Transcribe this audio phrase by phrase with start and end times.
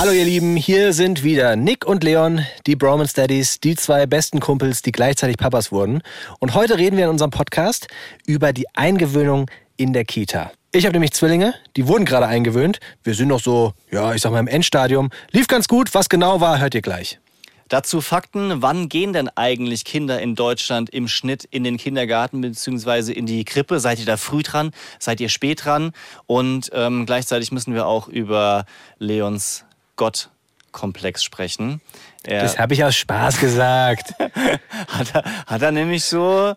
[0.00, 4.40] Hallo ihr Lieben, hier sind wieder Nick und Leon, die Bromance Daddies, die zwei besten
[4.40, 6.00] Kumpels, die gleichzeitig Papas wurden.
[6.38, 7.86] Und heute reden wir in unserem Podcast
[8.24, 10.52] über die Eingewöhnung in der Kita.
[10.72, 12.80] Ich habe nämlich Zwillinge, die wurden gerade eingewöhnt.
[13.04, 15.10] Wir sind noch so, ja, ich sag mal im Endstadium.
[15.32, 17.20] Lief ganz gut, was genau war, hört ihr gleich.
[17.68, 23.12] Dazu Fakten, wann gehen denn eigentlich Kinder in Deutschland im Schnitt in den Kindergarten bzw.
[23.12, 23.80] in die Krippe?
[23.80, 24.70] Seid ihr da früh dran?
[24.98, 25.92] Seid ihr spät dran?
[26.24, 28.64] Und ähm, gleichzeitig müssen wir auch über
[28.98, 29.66] Leons
[30.00, 31.82] Gottkomplex sprechen.
[32.22, 34.14] Er das habe ich aus Spaß gesagt.
[34.88, 36.54] hat, er, hat er nämlich so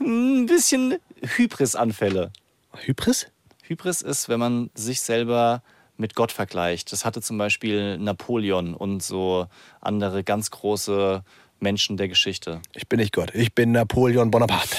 [0.00, 2.32] ein bisschen Hybris-Anfälle.
[2.74, 3.26] Hybris?
[3.64, 5.62] Hybris ist, wenn man sich selber
[5.98, 6.90] mit Gott vergleicht.
[6.92, 9.46] Das hatte zum Beispiel Napoleon und so
[9.82, 11.22] andere ganz große
[11.58, 12.62] Menschen der Geschichte.
[12.74, 14.74] Ich bin nicht Gott, ich bin Napoleon Bonaparte.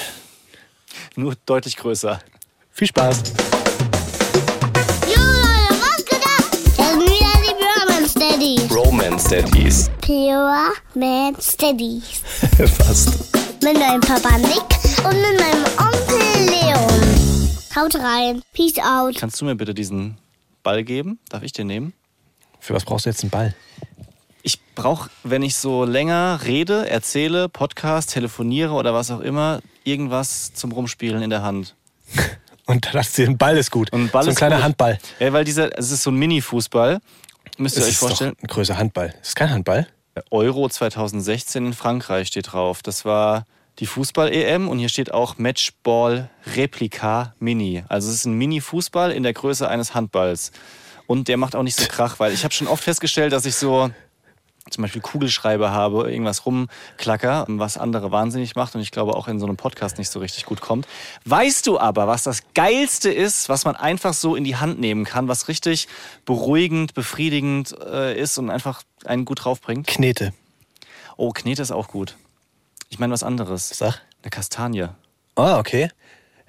[1.14, 2.18] Nur deutlich größer.
[2.72, 3.51] Viel Spaß.
[8.42, 9.88] Romance Daddies.
[10.00, 12.22] Pure Man Steadies.
[12.76, 13.32] Fast.
[13.62, 14.58] Mit meinem Papa Nick
[15.04, 17.48] und mit meinem Onkel Leon.
[17.76, 18.42] Haut rein.
[18.52, 19.14] Peace out.
[19.16, 20.18] Kannst du mir bitte diesen
[20.64, 21.20] Ball geben?
[21.28, 21.92] Darf ich den nehmen?
[22.58, 23.54] Für was brauchst du jetzt einen Ball?
[24.42, 30.52] Ich brauche, wenn ich so länger rede, erzähle, Podcast, telefoniere oder was auch immer, irgendwas
[30.52, 31.76] zum Rumspielen in der Hand.
[32.66, 33.92] Und das, ein Ball ist gut.
[33.92, 34.64] Und ein Ball so ein ist kleiner gut.
[34.64, 34.98] Handball.
[35.18, 37.00] Ja, weil dieser, es ist so ein Mini-Fußball.
[37.58, 38.34] Müsst ihr euch ist vorstellen.
[38.36, 39.14] doch ein größer Handball.
[39.18, 39.86] Das ist kein Handball.
[40.30, 42.82] Euro 2016 in Frankreich steht drauf.
[42.82, 43.46] Das war
[43.78, 47.84] die Fußball-EM und hier steht auch Matchball Replika Mini.
[47.88, 50.52] Also es ist ein Mini-Fußball in der Größe eines Handballs.
[51.06, 53.54] Und der macht auch nicht so Krach, weil ich habe schon oft festgestellt, dass ich
[53.54, 53.90] so
[54.70, 59.38] zum Beispiel Kugelschreiber habe, irgendwas rumklacker, was andere wahnsinnig macht und ich glaube auch in
[59.40, 60.86] so einem Podcast nicht so richtig gut kommt.
[61.24, 65.04] Weißt du aber, was das Geilste ist, was man einfach so in die Hand nehmen
[65.04, 65.88] kann, was richtig
[66.24, 69.86] beruhigend, befriedigend äh, ist und einfach einen gut draufbringt?
[69.86, 70.32] Knete.
[71.16, 72.16] Oh, Knete ist auch gut.
[72.88, 73.68] Ich meine was anderes.
[73.70, 74.00] Sag.
[74.22, 74.88] Eine Kastanie.
[75.34, 75.90] Ah, okay.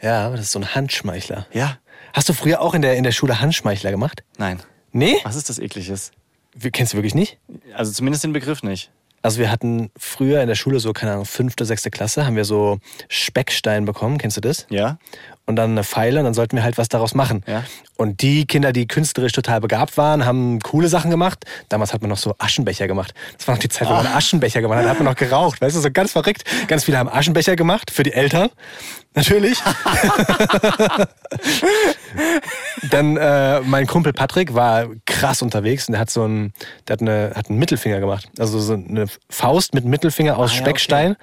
[0.02, 1.48] Ja, aber das ist so ein Handschmeichler.
[1.54, 1.78] Ja?
[2.14, 4.24] Hast du früher auch in der, in der Schule Handschmeichler gemacht?
[4.38, 4.62] Nein.
[4.92, 5.18] Nee?
[5.24, 6.12] Was ist das Ekliges?
[6.72, 7.38] Kennst du wirklich nicht?
[7.76, 8.92] Also zumindest den Begriff nicht.
[9.24, 12.44] Also wir hatten früher in der Schule so, keine Ahnung, fünfte, sechste Klasse, haben wir
[12.44, 14.68] so Speckstein bekommen, kennst du das?
[14.70, 14.98] Ja?
[15.46, 17.42] Und dann eine Pfeile und dann sollten wir halt was daraus machen.
[17.48, 17.64] Ja.
[17.96, 21.46] Und die Kinder, die künstlerisch total begabt waren, haben coole Sachen gemacht.
[21.70, 23.14] Damals hat man noch so Aschenbecher gemacht.
[23.38, 24.86] Das war noch die Zeit, wo man Aschenbecher gemacht hat.
[24.86, 26.44] Da hat man noch geraucht, weißt du, so ganz verrückt.
[26.68, 28.50] Ganz viele haben Aschenbecher gemacht für die Eltern.
[29.16, 29.58] Natürlich.
[32.90, 34.88] Dann äh, mein Kumpel Patrick war
[35.24, 36.54] krass unterwegs und der hat so einen,
[36.88, 38.30] der hat, eine, hat einen Mittelfinger gemacht.
[38.38, 41.16] Also so eine Faust mit Mittelfinger aus Ah, ja, Speckstein.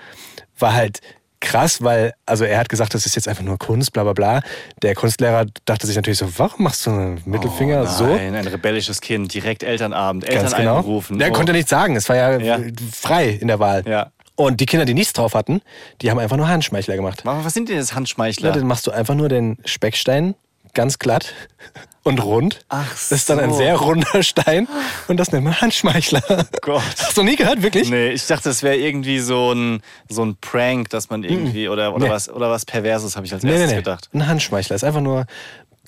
[0.59, 1.01] War halt
[1.41, 4.43] krass, weil, also er hat gesagt, das ist jetzt einfach nur Kunst, bla bla bla.
[4.83, 8.07] Der Kunstlehrer dachte sich natürlich so, warum machst du einen Mittelfinger oh, so?
[8.07, 10.77] nein, ein rebellisches Kind, direkt Elternabend, Eltern Ganz genau.
[10.77, 11.19] einberufen.
[11.19, 11.33] Der oh.
[11.33, 12.59] konnte nichts sagen, es war ja, Ja.
[12.93, 13.85] frei in der Wahl.
[13.89, 14.13] Ja.
[14.37, 15.61] Und die Kinder, die nichts drauf hatten,
[16.01, 17.27] die haben einfach nur Handschmeichler gemacht.
[17.27, 18.53] Aber was sind denn jetzt Ja, Handschmeichler?
[18.53, 20.35] dann machst du einfach nur den Speckstein
[20.75, 21.33] ganz glatt
[22.03, 22.61] und rund.
[22.69, 23.57] Ach Das ist dann ein so.
[23.59, 24.67] sehr runder Stein
[25.09, 26.23] und das nennt man Handschmeichler.
[26.63, 26.83] Gott.
[26.99, 27.91] Hast du nie gehört, wirklich?
[27.91, 31.95] Nee, ich dachte, das wäre irgendwie so ein, so ein Prank, dass man irgendwie, oder,
[31.95, 32.11] oder, Nee.
[32.13, 33.77] was, oder was Perverses, habe ich als Nee, nee, erstes nee.
[33.83, 34.09] gedacht.
[34.15, 35.27] Ein Handschmeichler ist einfach nur,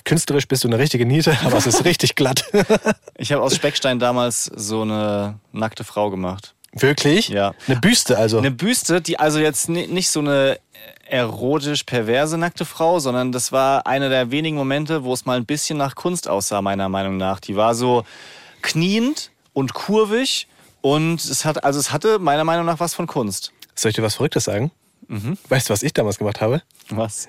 [0.04, 2.44] künstlerisch bist du eine richtige Niete, aber es ist richtig glatt.
[3.16, 6.54] Ich habe aus Speckstein damals so eine nackte Frau gemacht.
[6.72, 7.28] Wirklich?
[7.28, 7.54] Ja.
[7.66, 8.38] Eine Büste also.
[8.38, 10.58] Eine Büste, die also jetzt ni- nicht so eine
[11.06, 15.44] erotisch perverse nackte Frau, sondern das war einer der wenigen Momente, wo es mal ein
[15.44, 17.40] bisschen nach Kunst aussah, meiner Meinung nach.
[17.40, 18.04] Die war so
[18.62, 20.48] kniend und kurvig
[20.80, 23.52] und es hat, also es hatte meiner Meinung nach was von Kunst.
[23.74, 24.70] Soll ich dir was Verrücktes sagen?
[25.08, 25.36] Mhm.
[25.48, 26.62] Weißt du, was ich damals gemacht habe?
[26.88, 27.28] Was?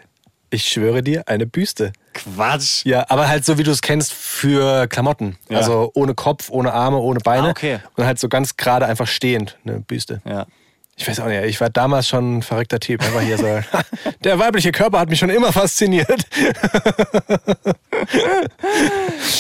[0.54, 1.94] Ich schwöre dir, eine Büste.
[2.14, 2.86] Quatsch.
[2.86, 5.36] Ja, aber halt so, wie du es kennst, für Klamotten.
[5.50, 5.58] Ja.
[5.58, 7.48] Also ohne Kopf, ohne Arme, ohne Beine.
[7.48, 7.80] Ah, okay.
[7.96, 10.22] Und halt so ganz gerade einfach stehend, eine Büste.
[10.26, 10.46] Ja.
[10.96, 13.02] Ich weiß auch nicht, ich war damals schon ein verrückter Typ.
[13.02, 13.62] Einfach hier so,
[14.24, 16.26] der weibliche Körper hat mich schon immer fasziniert.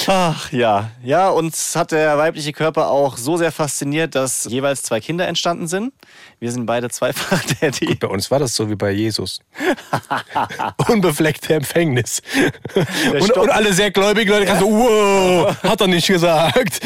[0.08, 5.00] Ach ja, ja, uns hat der weibliche Körper auch so sehr fasziniert, dass jeweils zwei
[5.00, 5.94] Kinder entstanden sind.
[6.39, 7.95] Wir sind beide zweifach Daddy.
[7.95, 9.39] Bei uns war das so wie bei Jesus.
[10.88, 12.22] Unbefleckte Empfängnis.
[13.12, 14.60] Und, und alle sehr gläubigen Leute ja.
[14.60, 16.80] so, wow, hat er nicht gesagt.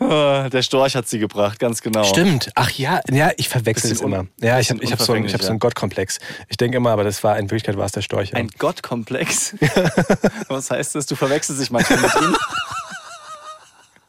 [0.00, 2.02] Ah, Der Storch hat sie gebracht, ganz genau.
[2.04, 2.50] Stimmt.
[2.54, 4.26] Ach ja, ja, ich verwechsel es immer.
[4.40, 6.18] Ja, ich habe ich hab so, ich hab so einen Gottkomplex.
[6.48, 8.30] Ich denke immer, aber das war in Wirklichkeit war es der Storch.
[8.30, 8.36] ja.
[8.36, 9.54] Ein Gottkomplex.
[10.48, 11.06] Was heißt das?
[11.06, 12.36] Du verwechselst dich manchmal mit ihm.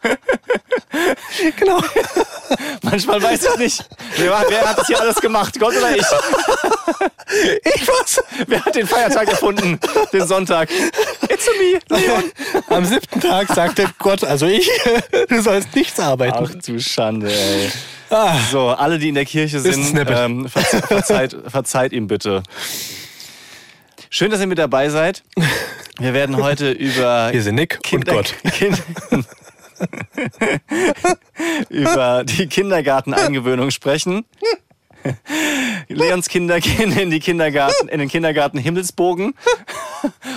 [1.58, 1.80] genau.
[2.82, 3.86] Manchmal weiß ich nicht.
[4.18, 5.60] Wer, wer hat das hier alles gemacht?
[5.60, 6.06] Gott oder ich?
[7.64, 8.22] Ich was?
[8.46, 9.80] Wer hat den Feiertag erfunden?
[10.12, 10.70] Den Sonntag?
[11.30, 11.80] It's me.
[11.98, 12.24] Leon?
[12.68, 14.70] Am siebten Tag sagte Gott, also ich,
[15.30, 16.46] du sollst nichts arbeiten.
[16.46, 17.72] Ach du Schande, ey.
[18.52, 22.44] So, alle, die in der Kirche sind, ähm, verze verzeiht, verzeiht ihm bitte.
[24.10, 25.24] Schön, dass ihr mit dabei seid.
[26.00, 28.54] Wir werden heute über Hier sind Nick Kinder und Gott.
[28.54, 28.84] Kind
[31.70, 34.26] über die Kindergarteneingewöhnung sprechen.
[35.88, 39.34] Leons Kinder gehen in, die Kindergarten, in den Kindergarten Himmelsbogen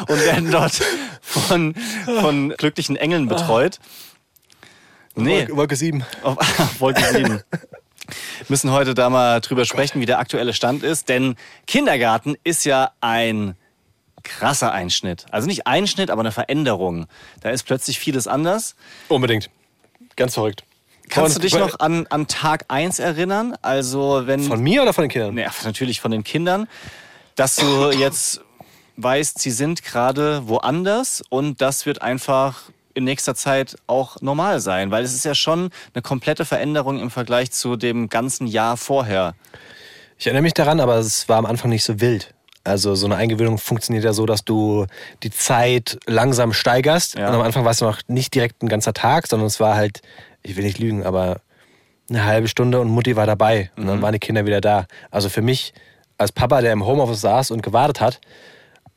[0.08, 0.82] und werden dort
[1.20, 1.74] von,
[2.20, 3.78] von glücklichen Engeln betreut.
[5.16, 6.04] Nee, Wolke, Wolke 7.
[6.22, 7.42] auf, auf Wolke 7.
[8.48, 11.36] Müssen heute da mal drüber sprechen, wie der aktuelle Stand ist, denn
[11.66, 13.54] Kindergarten ist ja ein
[14.24, 15.26] krasser Einschnitt.
[15.30, 17.06] Also nicht Einschnitt, aber eine Veränderung.
[17.40, 18.74] Da ist plötzlich vieles anders.
[19.08, 19.50] Unbedingt.
[20.16, 20.64] Ganz verrückt.
[21.08, 23.56] Kannst Von- du dich noch an, an Tag 1 erinnern?
[23.62, 24.42] Also wenn.
[24.42, 25.36] Von mir oder von den Kindern?
[25.38, 26.66] Ja, natürlich von den Kindern,
[27.36, 28.40] dass du jetzt
[28.96, 32.62] weißt, sie sind gerade woanders und das wird einfach
[32.94, 37.10] in nächster Zeit auch normal sein, weil es ist ja schon eine komplette Veränderung im
[37.10, 39.34] Vergleich zu dem ganzen Jahr vorher.
[40.16, 42.33] Ich erinnere mich daran, aber es war am Anfang nicht so wild.
[42.64, 44.86] Also so eine Eingewöhnung funktioniert ja so, dass du
[45.22, 47.16] die Zeit langsam steigerst.
[47.16, 47.28] Ja.
[47.28, 50.00] Und am Anfang war es noch nicht direkt ein ganzer Tag, sondern es war halt,
[50.42, 51.40] ich will nicht lügen, aber
[52.08, 53.70] eine halbe Stunde und Mutti war dabei.
[53.76, 54.86] Und dann waren die Kinder wieder da.
[55.10, 55.74] Also für mich
[56.18, 58.20] als Papa, der im Homeoffice saß und gewartet hat,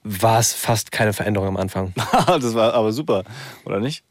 [0.04, 1.94] war es fast keine Veränderung am Anfang.
[2.28, 3.24] das war aber super,
[3.66, 4.04] oder nicht?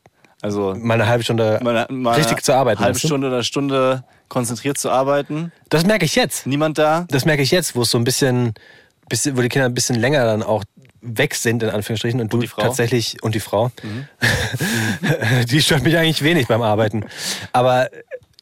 [0.43, 2.81] Also Mal eine halbe Stunde mal, mal richtig zu arbeiten.
[2.81, 2.99] Halbe?
[2.99, 5.51] Stunde oder Stunde konzentriert zu arbeiten.
[5.71, 6.47] Das merke ich jetzt.
[6.47, 7.07] Niemand da.
[7.09, 8.53] Das merke ich jetzt, wo es so ein bisschen,
[9.09, 10.65] bisschen, wo die Kinder ein bisschen länger dann auch
[11.01, 12.63] weg sind, in Anführungsstrichen, und, du die Frau?
[12.63, 13.71] tatsächlich, und die Frau,
[15.51, 17.05] die stört mich eigentlich wenig beim Arbeiten.
[17.53, 17.89] Aber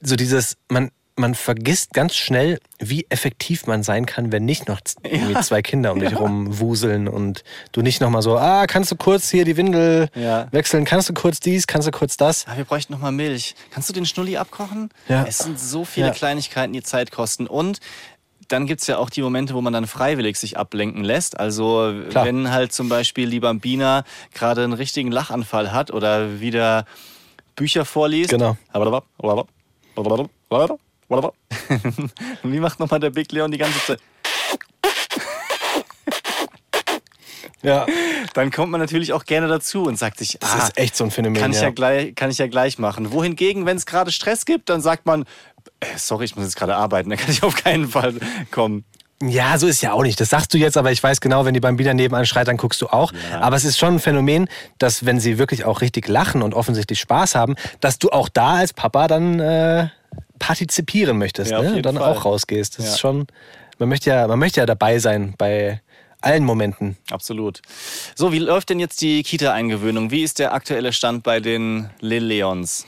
[0.01, 4.81] so dieses, man, man vergisst ganz schnell, wie effektiv man sein kann, wenn nicht noch
[5.03, 8.97] irgendwie zwei Kinder um dich herum wuseln und du nicht nochmal so, ah, kannst du
[8.97, 10.49] kurz hier die Windel Ja.
[10.51, 12.47] wechseln, kannst du kurz dies, kannst du kurz das.
[12.49, 13.55] Ah, wir bräuchten noch mal Milch.
[13.71, 14.91] Kannst du den Schnulli abkochen?
[15.09, 15.25] Ja.
[15.29, 16.13] Es sind so viele Ja.
[16.13, 17.47] Kleinigkeiten, die Zeit kosten.
[17.47, 17.79] Und
[18.49, 21.39] dann gibt es ja auch die Momente, wo man dann freiwillig sich ablenken lässt.
[21.39, 22.25] Also Klar.
[22.25, 26.85] wenn halt zum Beispiel die Bambina gerade einen richtigen Lachanfall hat oder wieder
[27.57, 28.31] Bücher vorliest.
[28.31, 28.57] Genau.
[32.43, 34.01] Wie macht nochmal der Big Leon die ganze Zeit?
[37.63, 37.87] Ja,
[38.35, 41.05] Dann kommt man natürlich auch gerne dazu und sagt sich, das ah, ist echt so
[41.05, 41.41] ein Phänomen.
[41.41, 41.71] kann ich ja ja.
[41.71, 43.13] gleich, kann ich ja gleich machen.
[43.13, 45.25] Wohingegen, wenn es gerade Stress gibt, dann sagt man,
[45.97, 48.15] sorry, ich muss jetzt gerade arbeiten, dann kann ich auf keinen Fall
[48.51, 48.85] kommen.
[49.23, 50.21] Ja, so ist ja auch nicht.
[50.21, 52.83] Das sagst du jetzt, aber ich weiß genau, wenn die Bambina nebenan schreit, dann guckst
[52.83, 53.13] du auch.
[53.41, 56.99] Aber es ist schon ein Phänomen, dass wenn sie wirklich auch richtig lachen und offensichtlich
[57.01, 59.89] Spaß haben, dass du auch da als Papa dann äh,
[60.39, 61.75] partizipieren möchtest, Ja, ne?
[61.77, 62.13] Und dann Fall.
[62.13, 62.79] auch rausgehst.
[62.79, 62.91] Das Ja.
[62.93, 63.27] ist schon,
[63.79, 65.81] man möchte ja, man möchte ja dabei sein bei
[66.21, 66.97] allen Momenten.
[67.11, 67.63] Absolut.
[68.15, 70.11] So, wie läuft denn jetzt die Kita-Eingewöhnung?
[70.11, 72.87] Wie ist der aktuelle Stand bei den Lil Leons?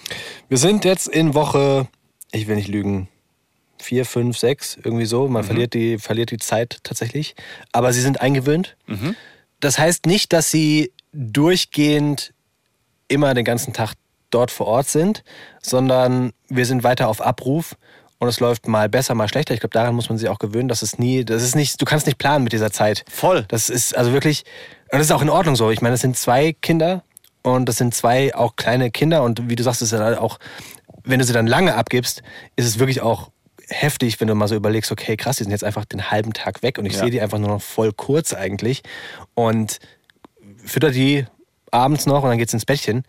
[0.48, 1.86] Wir sind jetzt in Woche,
[2.32, 3.08] ich will nicht lügen,
[3.78, 5.28] vier, fünf, sechs, irgendwie so.
[5.28, 7.34] Man verliert, die, verliert die Zeit tatsächlich.
[7.72, 8.76] Aber sie sind eingewöhnt.
[9.60, 12.32] Das heißt nicht, dass sie durchgehend
[13.08, 13.94] immer den ganzen Tag
[14.30, 15.22] dort vor Ort sind,
[15.62, 17.76] sondern wir sind weiter auf Abruf.
[18.18, 19.52] Und es läuft mal besser, mal schlechter.
[19.52, 21.84] Ich glaube, daran muss man sich auch gewöhnen, dass es nie, das ist nicht, du
[21.84, 23.04] kannst nicht planen mit dieser Zeit.
[23.10, 23.44] Voll.
[23.48, 24.44] Das ist also wirklich,
[24.90, 25.70] und das ist auch in Ordnung so.
[25.70, 27.04] Ich meine, das sind zwei Kinder
[27.42, 30.38] und das sind zwei auch kleine Kinder und wie du sagst, es ist halt auch,
[31.06, 32.22] wenn du sie dann lange abgibst,
[32.56, 33.30] ist es wirklich auch
[33.68, 36.62] heftig, wenn du mal so überlegst, okay, krass, die sind jetzt einfach den halben Tag
[36.62, 37.00] weg und ich Ja.
[37.00, 38.82] sehe die einfach nur noch voll kurz eigentlich
[39.34, 39.78] und
[40.62, 41.26] fütter die
[41.72, 43.04] abends noch und dann geht's ins Bettchen.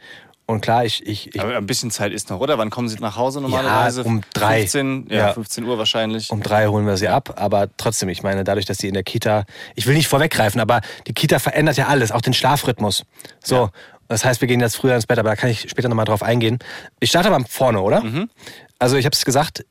[0.49, 2.57] Und klar, ich, ich, ich Aber ein bisschen Zeit ist noch, oder?
[2.57, 4.03] Wann kommen Sie nach Hause normalerweise?
[4.05, 4.61] um drei.
[4.61, 5.33] 15, ja, Ja.
[5.33, 6.31] 15 Uhr wahrscheinlich.
[6.31, 9.03] Um drei holen wir sie ab, aber trotzdem, ich meine, dadurch, dass sie in der
[9.03, 9.43] Kita,
[9.75, 13.03] ich will nicht vorweggreifen, aber die Kita verändert ja alles, auch den Schlafrhythmus.
[13.43, 13.71] So,
[14.07, 16.23] das heißt, wir gehen jetzt früher ins Bett, aber da kann ich später nochmal drauf
[16.23, 16.59] eingehen.
[17.01, 18.01] Ich starte mal vorne, oder?
[18.79, 19.65] Also ich habe es gesagt,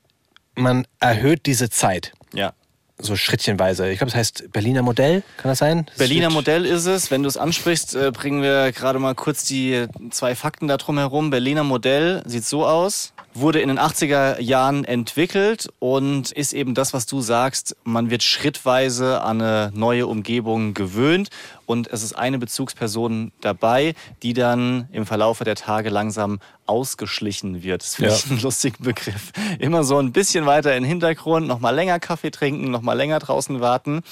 [0.57, 2.53] man erhöht diese Zeit, ja.
[2.99, 3.91] So schrittchenweise.
[3.91, 5.85] Ich glaube, das heißt Berliner Modell, kann das sein?
[5.87, 7.11] Das Berliner wird- Modell ist es.
[7.11, 10.97] Wenn du es ansprichst, äh, bringen wir gerade mal kurz die zwei Fakten da drum
[10.99, 11.31] herum.
[11.31, 16.95] Berliner Modell sieht so aus, wurde in den 80er Jahren entwickelt und ist eben das,
[16.95, 17.77] was du sagst.
[17.85, 21.29] Man wird schrittweise an eine neue Umgebung gewöhnt
[21.67, 27.83] und es ist eine Bezugsperson dabei, die dann im Verlaufe der Tage langsam ausgeschlichen wird.
[27.83, 28.17] Das finde Ja.
[28.17, 29.33] ich einen lustigen Begriff.
[29.59, 32.95] Immer so ein bisschen weiter in den Hintergrund, noch mal länger Kaffee trinken, noch mal
[32.95, 34.03] länger draußen warten.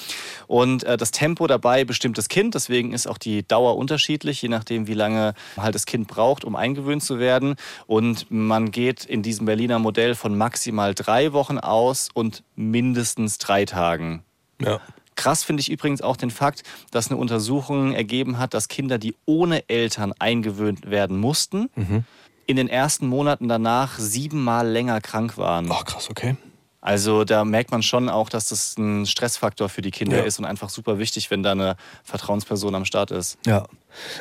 [0.46, 2.54] Und äh, das Tempo dabei bestimmt das Kind.
[2.54, 6.54] Deswegen ist auch die Dauer unterschiedlich, je nachdem, wie lange halt das Kind braucht, um
[6.56, 7.56] eingewöhnt zu werden.
[7.86, 13.64] Und man geht in diesem Berliner Modell von maximal drei Wochen aus und mindestens drei
[13.64, 14.22] Tagen.
[14.60, 14.80] Ja.
[15.16, 19.14] Krass finde ich übrigens auch den Fakt, dass eine Untersuchung ergeben hat, dass Kinder, die
[19.26, 21.70] ohne Eltern eingewöhnt werden mussten,
[22.46, 25.68] in den ersten Monaten danach siebenmal länger krank waren.
[25.70, 26.36] Ach, krass, okay.
[26.80, 30.24] Also da merkt man schon auch, dass das ein Stressfaktor für die Kinder Ja.
[30.24, 33.38] ist und einfach super wichtig, wenn da eine Vertrauensperson am Start ist.
[33.46, 33.64] Ja.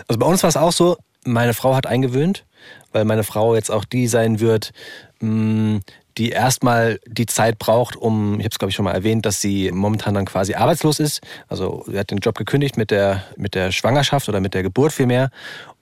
[0.07, 0.95] Also bei uns war es auch so,
[1.25, 2.45] meine Frau hat eingewöhnt,
[2.93, 4.71] weil meine Frau jetzt auch die sein wird,
[5.19, 5.81] mh,
[6.17, 9.41] die erstmal die Zeit braucht, um, ich habe es glaube ich schon mal erwähnt, dass
[9.41, 11.21] sie momentan dann quasi arbeitslos ist.
[11.47, 14.93] Also sie hat den Job gekündigt mit der, mit der Schwangerschaft oder mit der Geburt
[14.93, 15.29] vielmehr.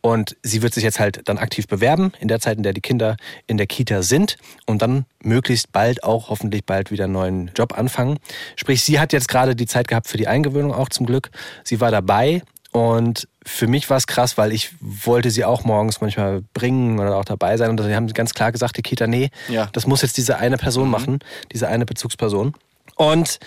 [0.01, 2.81] Und sie wird sich jetzt halt dann aktiv bewerben, in der Zeit, in der die
[2.81, 7.51] Kinder in der Kita sind und dann möglichst bald auch hoffentlich bald wieder einen neuen
[7.55, 8.17] Job anfangen.
[8.55, 11.29] Sprich, sie hat jetzt gerade die Zeit gehabt für die Eingewöhnung auch zum Glück.
[11.63, 15.99] Sie war dabei und für mich war es krass, weil ich wollte sie auch morgens
[15.99, 17.69] manchmal bringen oder auch dabei sein.
[17.69, 19.67] Und sie haben ganz klar gesagt, die Kita, nee, Ja.
[19.73, 21.19] das muss jetzt diese eine Person machen,
[21.51, 22.53] diese eine Bezugsperson.
[22.95, 23.39] Und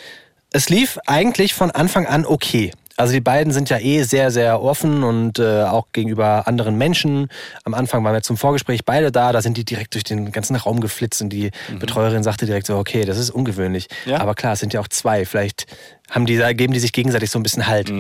[0.53, 2.73] es lief eigentlich von Anfang an okay.
[2.97, 7.29] Also die beiden sind ja eh sehr, sehr offen und äh, auch gegenüber anderen Menschen.
[7.65, 10.55] Am Anfang waren wir zum Vorgespräch beide da, da sind die direkt durch den ganzen
[10.55, 11.51] Raum geflitzt und die
[11.81, 13.89] Betreuerin sagte direkt so, okay, das ist ungewöhnlich.
[14.07, 14.21] Ja.
[14.21, 15.25] Aber klar, es sind ja auch zwei.
[15.25, 15.67] Vielleicht
[16.09, 17.91] haben die, geben die sich gegenseitig so ein bisschen Halt.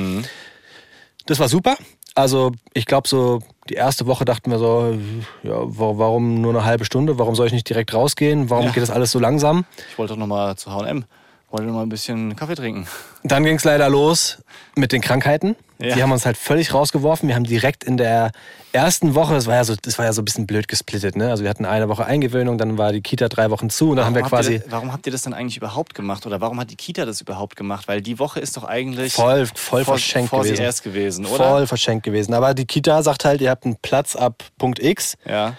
[1.26, 1.76] Das war super.
[2.14, 4.96] Also ich glaube so, die erste Woche dachten wir so,
[5.42, 7.18] ja, wa- warum nur eine halbe Stunde?
[7.18, 8.50] Warum soll ich nicht direkt rausgehen?
[8.50, 8.70] Warum Ja.
[8.72, 9.64] geht das alles so langsam?
[9.90, 11.04] Ich wollte doch noch mal zu H&M,
[11.50, 12.86] wollte noch mal ein bisschen Kaffee trinken.
[13.24, 14.42] Dann ging es leider los
[14.76, 15.56] mit den Krankheiten.
[15.78, 15.94] Ja.
[15.96, 17.28] Die haben uns halt völlig rausgeworfen.
[17.28, 18.30] Wir haben direkt in der
[18.72, 21.30] ersten Woche, das war ja so, das war ja so ein bisschen blöd gesplittet, ne?
[21.30, 24.06] Also wir hatten eine Woche Eingewöhnung, dann war die Kita drei Wochen zu und dann
[24.06, 26.26] haben wir quasi ihr, warum habt ihr das dann eigentlich überhaupt gemacht?
[26.26, 27.86] Oder warum hat die Kita das überhaupt gemacht?
[27.88, 30.62] Weil die Woche ist doch eigentlich voll, voll vor, verschenkt vor gewesen.
[30.62, 31.44] erst gewesen, oder?
[31.44, 32.34] Voll verschenkt gewesen.
[32.34, 35.54] Aber die Kita sagt halt, ihr habt einen Platz ab Punkt X Ja.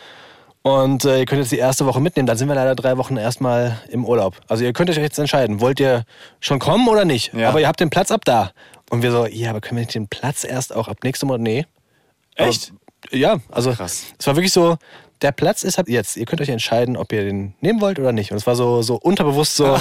[0.62, 2.26] und äh, ihr könnt jetzt die erste Woche mitnehmen.
[2.26, 4.36] Dann sind wir leider drei Wochen erstmal im Urlaub.
[4.48, 6.04] Also ihr könnt euch jetzt entscheiden, wollt ihr
[6.40, 7.34] schon kommen oder nicht?
[7.34, 7.50] Ja.
[7.50, 8.52] Aber ihr habt den Platz ab da.
[8.90, 11.42] Und wir so, ja, aber können wir nicht den Platz erst auch ab nächstem Monat?
[11.42, 11.66] Nee.
[12.36, 12.72] Echt?
[12.72, 14.06] Aber, ja, also Krass.
[14.18, 14.78] es war wirklich so,
[15.22, 16.18] der Platz ist ab jetzt.
[16.18, 18.32] Ihr könnt euch entscheiden, ob ihr den nehmen wollt oder nicht.
[18.32, 19.78] Und es war so, so unterbewusst so,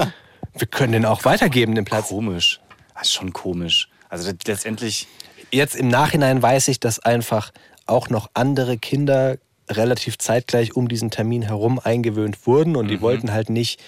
[0.54, 2.08] wir können den auch weitergeben, den Platz.
[2.08, 2.60] Komisch.
[2.94, 3.88] Das ist schon komisch.
[4.08, 5.08] Also letztendlich,
[5.50, 7.52] Jetzt im Nachhinein weiß ich, dass einfach
[7.86, 13.32] auch noch andere Kinder relativ zeitgleich um diesen Termin herum eingewöhnt wurden und die wollten
[13.32, 13.82] halt nicht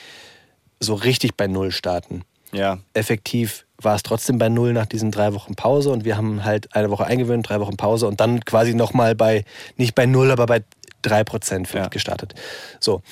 [0.81, 2.23] so richtig bei Null starten.
[2.53, 2.79] Ja.
[2.95, 6.75] Effektiv war es trotzdem bei Null nach diesen drei Wochen Pause und wir haben halt
[6.75, 9.45] eine Woche eingewöhnt, drei Wochen Pause und dann quasi nochmal bei,
[9.77, 10.65] nicht bei Null, aber bei
[11.03, 11.87] drei Prozent Ja.
[11.89, 12.35] gestartet.
[12.81, 13.03] So.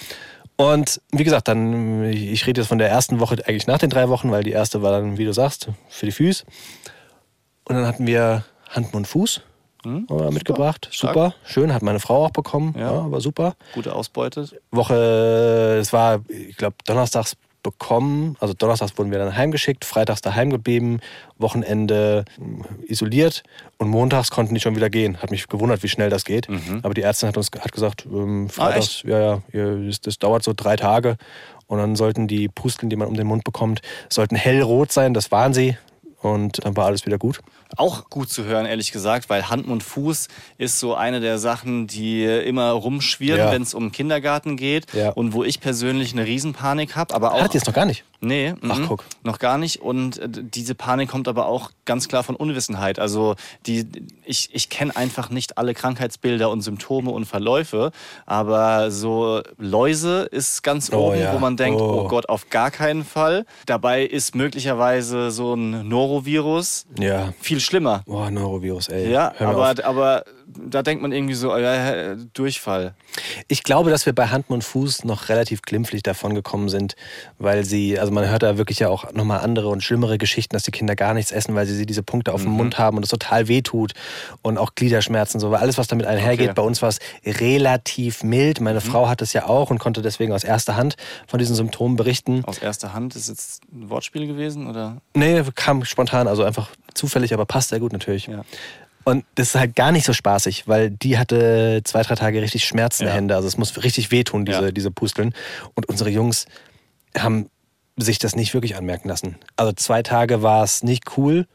[0.57, 4.09] Und wie gesagt, dann, ich rede jetzt von der ersten Woche eigentlich nach den drei
[4.09, 6.45] Wochen, weil die erste war dann, wie du sagst, für die Füße.
[7.69, 9.43] Und dann hatten wir Hand, Mund, Fuß
[9.85, 10.07] Hm?
[10.09, 10.89] wir mitgebracht.
[10.91, 11.15] Stark.
[11.15, 12.75] Super, schön, hat meine Frau auch bekommen.
[12.77, 12.91] Ja.
[12.93, 13.55] Ja, war super.
[13.75, 14.49] Gute Ausbeute.
[14.73, 17.37] Woche, es war, ich glaube, donnerstags
[17.71, 21.01] bekommen, also donnerstags wurden wir dann heimgeschickt, freitags daheim geblieben,
[21.39, 23.43] Wochenende mh, isoliert
[23.79, 25.19] und montags konnten die schon wieder gehen.
[25.21, 26.49] Hat mich gewundert, wie schnell das geht.
[26.83, 29.05] Aber die Ärztin hat uns hat gesagt, ähm, freitags, echt?
[29.05, 31.17] ja, ja, das dauert so drei Tage
[31.67, 35.13] und dann sollten die Pusteln, die man um den Mund bekommt, sollten hellrot sein.
[35.13, 35.77] Das waren sie
[36.33, 37.41] und dann war alles wieder gut.
[37.77, 41.87] Auch gut zu hören, ehrlich gesagt, weil Hand und Fuß ist so eine der Sachen,
[41.89, 43.51] die immer rumschwirren, Ja.
[43.53, 44.93] wenn es um Kindergarten geht.
[44.95, 45.11] Ja.
[45.11, 47.15] Und wo ich persönlich eine Riesenpanik habe.
[47.15, 47.43] Aber auch.
[47.43, 48.05] Hat jetzt noch gar nicht.
[48.21, 49.05] Nee, Ach, mhm, guck.
[49.25, 49.83] noch gar nicht.
[49.83, 52.99] Und äh, diese Panik kommt aber auch ganz klar von Unwissenheit.
[52.99, 53.35] Also
[53.67, 53.87] die,
[54.25, 57.91] ich, ich kenne einfach nicht alle Krankheitsbilder und Symptome und Verläufe.
[58.25, 61.35] Aber so Läuse ist ganz Oh, oben, ja.
[61.35, 62.03] wo man denkt, Oh.
[62.05, 62.09] oh.
[62.09, 63.45] Gott, auf gar keinen Fall.
[63.67, 67.33] Dabei ist möglicherweise so ein Norovirus Ja.
[67.41, 68.03] viel schlimmer.
[68.07, 69.11] Boah, Neurovirus, ey.
[69.11, 72.95] Ja, aber, aber da denkt man irgendwie so, äh, Durchfall.
[73.49, 76.95] Ich glaube, dass wir bei Hand und Fuß noch relativ glimpflich davon gekommen sind,
[77.39, 80.63] weil sie, also man hört da wirklich ja auch nochmal andere und schlimmere Geschichten, dass
[80.63, 82.57] die Kinder gar nichts essen, weil sie diese Punkte auf dem Mhm.
[82.57, 83.93] Mund haben und es total wehtut
[84.43, 86.51] und auch Gliederschmerzen, so, weil alles, was damit einhergeht.
[86.51, 86.55] Okay.
[86.55, 88.61] Bei uns war es relativ mild.
[88.61, 91.97] Meine Frau hat es ja auch und konnte deswegen aus erster Hand von diesen Symptomen
[91.97, 92.45] berichten.
[92.45, 94.99] Aus erster Hand ist jetzt ein Wortspiel gewesen, oder?
[95.15, 98.27] Nee, kam spontan, also einfach zufällig, aber passt sehr gut natürlich.
[98.27, 98.45] Ja.
[99.09, 102.65] Und das ist halt gar nicht so spaßig, weil die hatte zwei, drei Tage richtig
[102.65, 103.15] Schmerzen in Ja.
[103.15, 103.37] Hände.
[103.37, 104.71] Also es muss richtig wehtun, diese, Ja.
[104.73, 105.33] diese Pusteln.
[105.75, 106.47] Und unsere Jungs
[107.17, 107.49] haben
[107.97, 109.37] sich das nicht wirklich anmerken lassen.
[109.55, 111.47] Also zwei Tage war es nicht cool.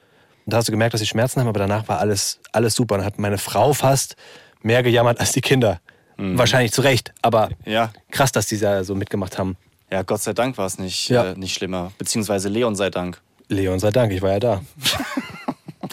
[0.45, 2.95] Und da hast du gemerkt, dass sie Schmerzen haben, aber danach war alles, alles super.
[2.95, 4.15] Und hat meine Frau fast
[4.61, 5.81] mehr gejammert als die Kinder.
[6.17, 7.91] Wahrscheinlich zu Recht, aber Ja.
[8.11, 9.57] krass, dass die da so mitgemacht haben.
[9.91, 11.91] Ja, Gott sei Dank war es nicht, äh, nicht schlimmer.
[11.97, 13.19] Beziehungsweise Leon sei Dank.
[13.49, 14.61] Leon sei Dank, ich war ja da.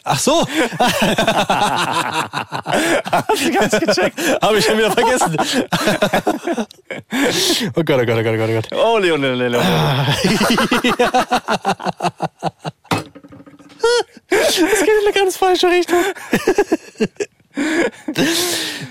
[0.04, 0.44] Ach so,
[3.52, 4.18] Ganz gecheckt.
[4.42, 5.36] habe ich schon wieder vergessen.
[7.74, 8.68] oh Gott, oh Gott, oh Gott, oh Gott, oh Gott.
[8.72, 9.64] Oh, Leon, Leon, Leon.
[14.30, 16.02] Das geht in eine ganz falsche Richtung.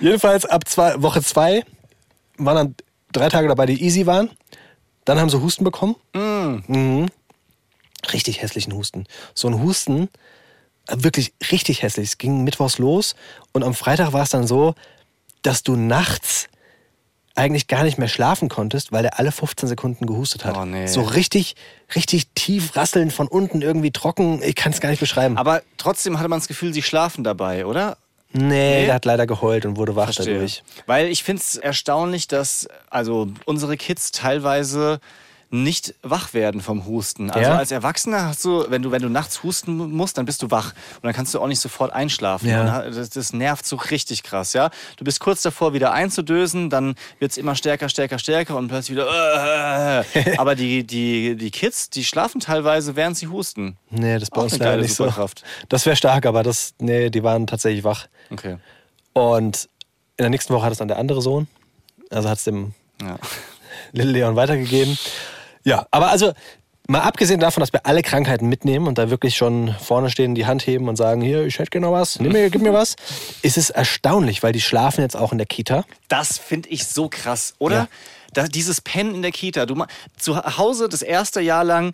[0.01, 1.63] Jedenfalls ab zwei, Woche zwei
[2.37, 2.75] waren dann
[3.11, 4.29] drei Tage dabei, die easy waren.
[5.05, 5.95] Dann haben sie Husten bekommen.
[6.13, 7.07] Mhm.
[8.11, 9.05] Richtig hässlichen Husten.
[9.33, 10.07] So ein Husten, äh,
[10.91, 12.09] wirklich richtig hässlich.
[12.09, 13.15] Es ging mittwochs los
[13.53, 14.75] und am Freitag war es dann so,
[15.41, 16.47] dass du nachts
[17.35, 20.57] eigentlich gar nicht mehr schlafen konntest, weil er alle 15 Sekunden gehustet hat.
[20.57, 20.87] Oh, nee.
[20.87, 21.55] So richtig,
[21.95, 24.41] richtig tief rasseln von unten, irgendwie trocken.
[24.41, 25.37] Ich kann es gar nicht beschreiben.
[25.37, 27.97] Aber trotzdem hatte man das Gefühl, sie schlafen dabei, oder?
[28.33, 28.85] nee, Nee?
[28.87, 30.33] der hat leider geheult und wurde wach Verstehe.
[30.33, 30.63] dadurch.
[30.87, 34.99] Weil ich finde es erstaunlich, dass also unsere Kids teilweise
[35.49, 37.29] nicht wach werden vom Husten.
[37.29, 37.57] Also Ja?
[37.57, 40.73] als Erwachsener hast du, wenn du, wenn du nachts husten musst, dann bist du wach.
[40.95, 42.49] Und dann kannst du auch nicht sofort einschlafen.
[42.49, 42.81] Ja.
[42.89, 44.69] Das, das nervt so richtig krass, ja.
[44.97, 48.97] Du bist kurz davor, wieder einzudösen, dann wird es immer stärker, stärker, stärker und plötzlich
[48.97, 50.03] wieder.
[50.15, 53.77] Äh, aber die, die, die Kids, die schlafen teilweise, während sie husten.
[53.89, 55.09] Nee, das bei uns leider nicht so.
[55.69, 58.07] Das wäre stark, aber das, nee, die waren tatsächlich wach.
[58.31, 58.57] Okay.
[59.13, 59.69] Und
[60.17, 61.47] in der nächsten Woche hat es dann der andere Sohn.
[62.09, 63.17] Also hat es dem Ja.
[63.93, 64.97] Little Leon weitergegeben.
[65.67, 66.31] Ja, aber also
[66.87, 70.45] mal abgesehen davon, dass wir alle Krankheiten mitnehmen und da wirklich schon vorne stehen, die
[70.45, 72.95] Hand heben und sagen, hier, ich hätte gerne was, nimm mir, gib mir was,
[73.41, 75.83] ist es erstaunlich, weil die schlafen jetzt auch in der Kita.
[76.07, 77.75] Das finde ich so krass, oder?
[77.75, 77.87] Ja.
[78.31, 79.65] Da, dieses Pennen in der Kita.
[79.65, 79.83] Du,
[80.17, 81.93] zu Hause das erste Jahr lang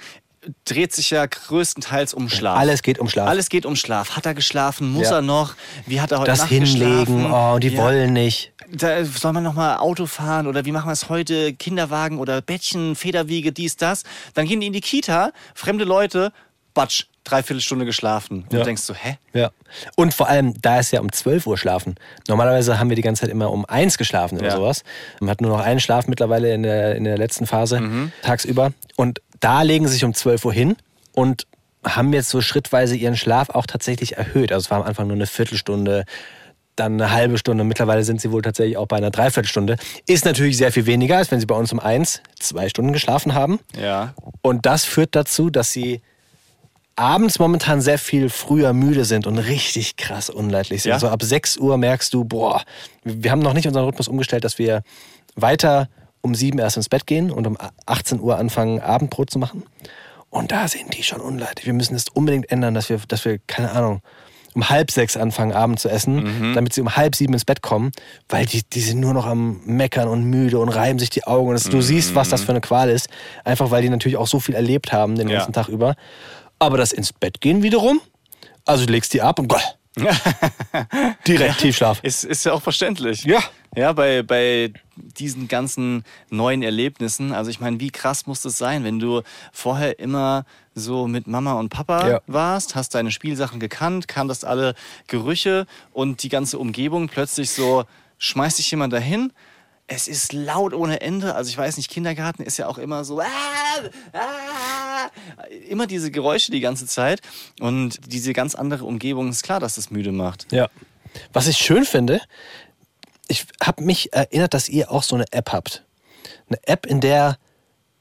[0.65, 2.57] dreht sich ja größtenteils um Schlaf.
[2.57, 3.27] Alles geht um Schlaf.
[3.29, 4.15] Alles geht um Schlaf.
[4.15, 4.91] Hat er geschlafen?
[4.91, 5.15] Muss Ja.
[5.17, 5.55] er noch?
[5.85, 7.31] Wie hat er heute das Nacht Hinlegen, geschlafen?
[7.31, 7.83] oh, die Ja.
[7.83, 8.51] wollen nicht.
[8.71, 11.53] Da soll man noch mal Auto fahren oder wie machen wir es heute?
[11.53, 14.03] Kinderwagen oder Bettchen, Federwiege, dies, das.
[14.33, 16.31] Dann gehen die in die Kita, fremde Leute,
[16.73, 18.43] batsch, dreiviertel Stunde geschlafen.
[18.43, 18.59] Und Ja.
[18.59, 19.17] du denkst so, hä?
[19.33, 19.51] Ja.
[19.95, 21.95] Und vor allem, da ist ja um 12 Uhr schlafen.
[22.27, 24.55] Normalerweise haben wir die ganze Zeit immer um 1 geschlafen oder Ja.
[24.55, 24.83] sowas.
[25.21, 28.12] Man hat nur noch einen Schlaf mittlerweile in der, in der letzten Phase Mhm.
[28.23, 28.73] tagsüber.
[28.95, 30.75] Und da legen sie sich um 12 Uhr hin
[31.13, 31.47] und
[31.85, 34.51] haben jetzt so schrittweise ihren Schlaf auch tatsächlich erhöht.
[34.53, 36.05] Also es war am Anfang nur eine Viertelstunde,
[36.77, 37.65] dann eine halbe Stunde.
[37.65, 39.75] Mittlerweile sind sie wohl tatsächlich auch bei einer Dreiviertelstunde.
[40.07, 43.33] Ist natürlich sehr viel weniger, als wenn sie bei uns um 1 zwei Stunden geschlafen
[43.33, 43.59] haben.
[43.79, 44.13] Ja.
[44.41, 46.01] Und das führt dazu, dass sie
[46.95, 50.91] abends momentan sehr viel früher müde sind und richtig krass unleidlich sind.
[50.91, 50.99] Ja?
[50.99, 52.63] So ab 6 Uhr merkst du, boah,
[53.03, 54.84] wir haben noch nicht unseren Rhythmus umgestellt, dass wir
[55.36, 55.89] weiter
[56.23, 59.63] um 7 erst ins Bett gehen und um 18 Uhr anfangen, Abendbrot zu machen.
[60.29, 61.65] Und da sind die schon unleidlich.
[61.67, 64.01] Wir müssen es unbedingt ändern, dass wir, dass wir, keine Ahnung,
[64.55, 67.91] um halb sechs anfangen, Abend zu essen, damit sie um halb sieben ins Bett kommen,
[68.29, 71.49] weil die, die sind nur noch am Meckern und müde und reiben sich die Augen.
[71.49, 73.09] Und das, du siehst, was das für eine Qual ist.
[73.43, 75.38] Einfach weil die natürlich auch so viel erlebt haben den Ja.
[75.38, 75.95] ganzen Tag über.
[76.59, 77.99] Aber das ins Bett gehen wiederum,
[78.65, 79.62] also du legst die ab und goll,
[81.27, 81.99] direkt Tiefschlaf.
[82.03, 83.23] Ist, ist ja auch verständlich.
[83.23, 83.39] Ja.
[83.75, 88.84] Ja, bei, bei diesen ganzen neuen Erlebnissen, also ich meine, wie krass muss das sein,
[88.84, 92.21] wenn du vorher immer so mit Mama und Papa Ja.
[92.27, 94.75] warst, hast deine Spielsachen gekannt, kanntest alle
[95.08, 97.86] Gerüche und die ganze Umgebung, plötzlich so
[98.19, 99.34] schmeißt dich jemand dahin.
[99.88, 101.36] Es ist laut ohne Ende.
[101.36, 103.26] Also ich weiß nicht, Kindergarten ist ja auch immer so, ah,
[104.13, 105.10] ah,
[105.67, 107.22] immer diese Geräusche die ganze Zeit.
[107.60, 110.52] Und diese ganz andere Umgebung ist klar, dass das müde macht.
[110.52, 110.69] Ja.
[111.34, 112.22] Was ich schön finde,
[113.28, 115.84] ich habe mich erinnert, dass ihr auch so eine App habt.
[116.48, 117.38] Eine App, in der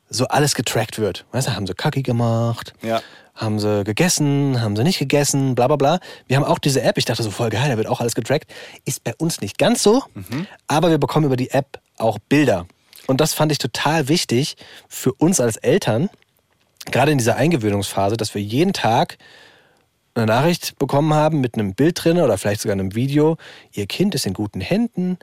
[0.09, 1.25] so alles getrackt wird.
[1.33, 3.01] Weißt du, haben sie Kacki gemacht, Ja.
[3.42, 6.00] Haben sie gegessen, haben sie nicht gegessen, bla bla bla.
[6.26, 8.50] Wir haben auch diese App, ich dachte so voll geil, da wird auch alles getrackt.
[8.85, 10.05] Ist bei uns nicht ganz so,
[10.66, 12.66] aber wir bekommen über die App auch Bilder.
[13.07, 14.57] Und das fand ich total wichtig
[14.88, 16.09] für uns als Eltern,
[16.90, 19.18] gerade in dieser Eingewöhnungsphase, dass wir jeden Tag
[20.14, 23.38] eine Nachricht bekommen haben mit einem Bild drin oder vielleicht sogar einem Video.
[23.72, 25.18] Ihr Kind ist in guten Händen.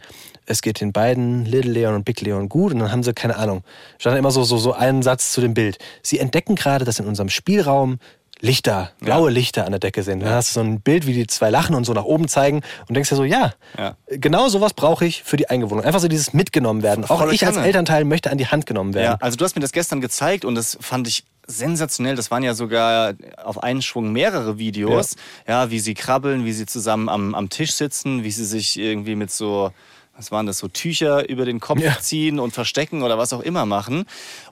[0.46, 2.74] Es geht den beiden, Little Leon und Big Leon, gut.
[2.74, 3.64] Und dann haben sie, keine Ahnung,
[4.00, 5.78] stand immer so, so, so einen Satz zu dem Bild.
[6.02, 8.00] Sie entdecken gerade, dass in unserem Spielraum
[8.42, 10.22] Lichter, blaue Lichter an der Decke sind.
[10.22, 12.62] Dann hast du so ein Bild, wie die zwei lachen und so nach oben zeigen
[12.88, 13.96] und denkst dir so, ja, Ja.
[14.08, 15.84] genau sowas brauche ich für die Eingewohnung.
[15.84, 17.04] Einfach so dieses mitgenommen werden.
[17.06, 17.58] Auch ich als.
[17.58, 19.18] Elternteil möchte an die Hand genommen Ja, werden.
[19.22, 22.16] also du hast mir das gestern gezeigt und das fand ich sensationell.
[22.16, 25.16] Das waren ja sogar auf einen Schwung mehrere Videos.
[25.48, 29.16] Ja, wie sie krabbeln, wie sie zusammen am, am Tisch sitzen, wie sie sich irgendwie
[29.16, 29.72] mit so,
[30.16, 31.98] was waren das, so Tücher über den Kopf Ja.
[32.00, 34.06] ziehen und verstecken oder was auch immer machen.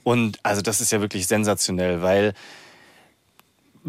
[0.04, 2.34] Und also das ist ja wirklich sensationell, weil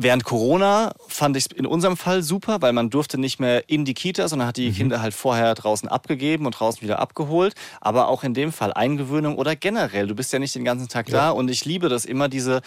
[0.00, 3.84] Während Corona fand ich es in unserem Fall super, weil man durfte nicht mehr in
[3.84, 7.54] die Kita, sondern hat die Kinder halt vorher draußen abgegeben und draußen wieder abgeholt.
[7.80, 10.06] Aber auch in dem Fall Eingewöhnung oder generell.
[10.06, 12.62] Du bist ja nicht den ganzen Tag da und ich liebe das immer, diese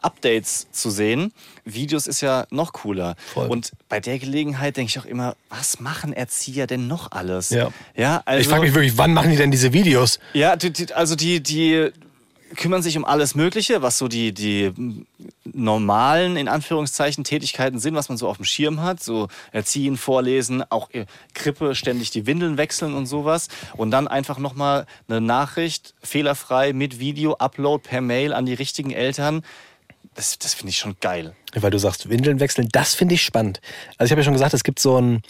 [0.00, 1.34] Updates zu sehen.
[1.66, 3.14] Videos ist ja noch cooler.
[3.34, 3.48] Voll.
[3.48, 7.50] Und bei der Gelegenheit denke ich auch immer, was machen Erzieher denn noch alles?
[7.50, 7.72] Ja.
[7.94, 10.18] ja also, Ich frage mich wirklich, wann machen die denn diese Videos?
[10.32, 10.56] ja,
[10.94, 11.90] also die, die
[12.56, 14.72] kümmern sich um alles Mögliche, was so die, die
[15.44, 19.02] normalen, in Anführungszeichen, Tätigkeiten sind, was man so auf dem Schirm hat.
[19.02, 23.48] So erziehen, vorlesen, auch äh, Krippe, ständig die Windeln wechseln und sowas.
[23.76, 28.90] Und dann einfach nochmal eine Nachricht, fehlerfrei, mit Video, Upload per Mail an die richtigen
[28.90, 29.42] Eltern.
[30.14, 31.34] Das, das finde ich schon geil.
[31.54, 33.60] Weil du sagst, Windeln wechseln, das finde ich spannend.
[33.96, 35.22] Also ich habe ja schon gesagt, es gibt so ein,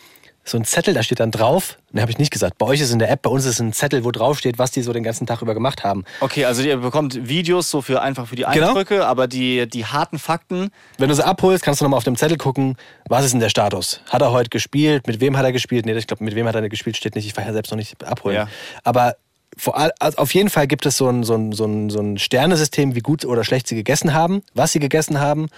[0.42, 1.78] so ein Zettel, da steht dann drauf.
[1.92, 2.58] Ne, habe ich nicht gesagt.
[2.58, 4.38] Bei euch ist es in der App, bei uns ist es ein Zettel, wo drauf
[4.38, 6.04] steht, was die so den ganzen Tag über gemacht haben.
[6.20, 8.68] Okay, also ihr bekommt Videos so für einfach für die Genau.
[8.68, 12.16] Eindrücke, aber die, die harten Fakten, Wenn du sie abholst, kannst du nochmal auf dem
[12.16, 12.76] Zettel gucken,
[13.08, 14.00] was ist denn der Status?
[14.08, 15.06] Hat er heute gespielt?
[15.06, 15.84] Mit wem hat er gespielt?
[15.86, 17.26] Nee, ich glaube, mit wem hat er gespielt, steht nicht.
[17.26, 18.36] Ich war ja selbst noch nicht abholen.
[18.36, 18.48] Ja.
[18.82, 19.16] Aber
[19.56, 22.18] vor also auf jeden Fall gibt es so ein, so, ein, so, ein, so ein
[22.18, 25.48] Sternesystem, wie gut oder schlecht sie gegessen haben, was sie gegessen haben.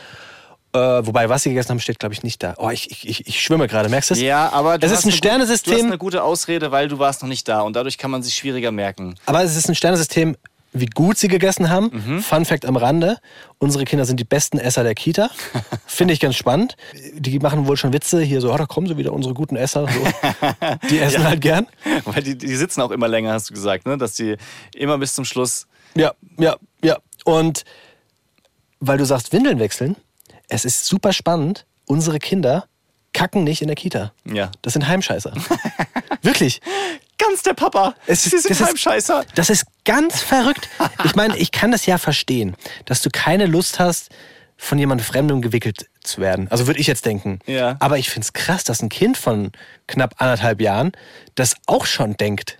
[0.75, 2.55] Äh, wobei, was sie gegessen haben, steht, glaube ich, nicht da.
[2.57, 4.21] Oh, ich, ich, ich, schwimme gerade, merkst du es?
[4.23, 6.99] Ja, aber du Es ist ein gu- Du hast Sternesystem, eine gute Ausrede, weil du
[6.99, 9.17] warst noch nicht da und dadurch kann man sich schwieriger merken.
[9.27, 10.37] aber es ist ein Sternesystem,
[10.75, 11.91] wie gut sie gegessen haben.
[11.93, 12.23] Mhm.
[12.23, 13.19] Fun Fact am Rande:
[13.59, 15.29] Unsere Kinder sind die besten Esser der Kita.
[15.87, 16.77] Finde ich ganz spannend.
[17.19, 19.87] Die machen wohl schon Witze hier so, oh, da kommen sie wieder, unsere guten Esser.
[19.87, 20.29] So.
[20.89, 21.67] Die essen halt gern.
[22.07, 23.99] Weil die, die sitzen auch immer länger, hast du gesagt, ne?
[23.99, 24.37] Dass die
[24.75, 25.67] immer bis zum Schluss.
[25.95, 26.97] Ja, ja, ja.
[27.27, 27.65] Und
[28.81, 29.97] weil du sagst, Windeln wechseln,
[30.53, 31.65] es ist super spannend.
[31.87, 32.67] Unsere Kinder
[33.13, 34.13] kacken nicht in der Kita.
[34.25, 34.51] Ja.
[34.63, 35.33] Das sind Heimscheißer.
[36.23, 36.61] Wirklich.
[37.19, 37.95] Ganz der Papa.
[38.07, 39.25] Es Sie sind das ist- Heimscheißer.
[39.35, 40.69] Das ist ganz verrückt.
[41.05, 44.11] Ich meine, ich kann das ja verstehen, dass du keine Lust hast,
[44.57, 46.47] von jemandem Fremdem gewickelt zu werden.
[46.51, 47.41] Also würde ich jetzt denken.
[47.47, 47.77] Ja.
[47.81, 49.51] Aber ich finde es krass, dass ein Kind von
[49.89, 50.93] knapp anderthalb Jahren
[51.35, 52.59] das auch schon denkt.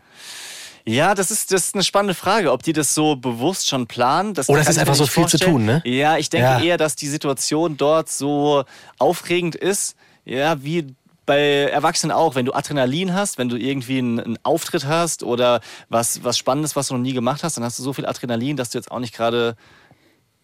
[0.85, 4.35] Ja, das ist, das ist eine spannende Frage, ob die das so bewusst schon planen.
[4.35, 5.53] Das Oder es ist einfach so viel zu vorstellen.
[5.53, 5.83] tun, ne?
[5.85, 6.61] Ja, ich denke Ja.
[6.61, 8.65] eher, dass die Situation dort so
[8.99, 11.39] aufregend ist, ja, wie bei
[11.71, 16.25] Erwachsenen auch, wenn du Adrenalin hast, wenn du irgendwie einen, einen Auftritt hast oder was,
[16.25, 18.71] was Spannendes, was du noch nie gemacht hast, dann hast du so viel Adrenalin, dass
[18.71, 19.57] du jetzt auch nicht gerade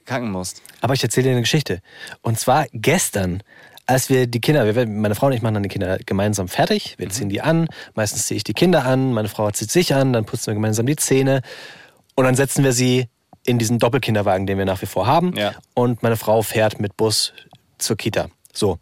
[0.04, 0.62] kacken musst.
[0.80, 1.82] Aber ich erzähle dir eine Geschichte.
[2.22, 3.42] Und zwar gestern,
[3.88, 6.94] als wir die Kinder, wir, meine Frau und ich machen dann die Kinder gemeinsam fertig.
[6.96, 7.02] Mhm.
[7.02, 7.66] Wir ziehen die an.
[7.94, 9.12] Meistens ziehe ich die Kinder an.
[9.12, 10.12] Meine Frau zieht sich an.
[10.12, 11.40] Dann putzen wir gemeinsam die Zähne.
[12.14, 13.06] Und dann setzen wir sie
[13.44, 15.34] in diesen Doppelkinderwagen, den wir nach wie vor haben.
[15.36, 15.54] Ja.
[15.74, 17.32] Und meine Frau fährt mit Bus
[17.78, 18.28] zur Kita.
[18.52, 18.78] So.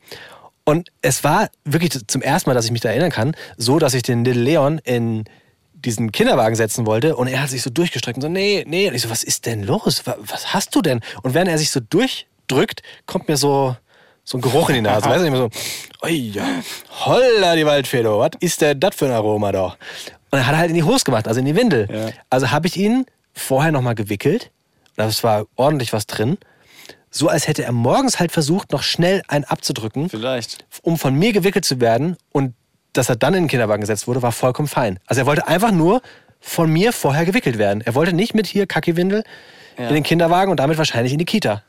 [0.65, 3.95] Und es war wirklich zum ersten Mal, dass ich mich da erinnern kann, so, dass
[3.95, 5.25] ich den Little Leon in
[5.75, 8.89] diesen Kinderwagen setzen wollte und er hat sich so durchgestreckt und so, nee, nee.
[8.89, 10.05] Und ich so, was ist denn los?
[10.07, 11.01] Wa- Was hast du denn?
[11.23, 13.77] Und während er sich so durchdrückt, kommt mir so,
[14.27, 15.07] so ein Geruch in die Nase.
[15.09, 15.51] weißt du, immer so,
[16.03, 16.45] oi, ja,
[17.07, 19.77] holla die Waldfee, was ist denn das für ein Aroma da?
[20.31, 21.89] Und er hat halt in die Hose gemacht, also in die Windel.
[21.91, 22.11] Ja.
[22.29, 24.51] Also habe ich ihn vorher nochmal gewickelt.
[24.97, 26.37] Das war ordentlich was drin.
[27.11, 30.67] So als hätte er morgens halt versucht, noch schnell einen abzudrücken Vielleicht.
[30.83, 32.55] um von mir gewickelt zu werden und
[32.93, 34.99] dass er dann in den Kinderwagen gesetzt wurde, war vollkommen fein.
[35.07, 36.03] Also er wollte einfach nur
[36.41, 37.81] von mir vorher gewickelt werden.
[37.83, 39.23] Er wollte nicht mit hier Kackiwindel
[39.79, 39.89] Ja.
[39.89, 41.63] in den Kinderwagen und damit wahrscheinlich in die Kita.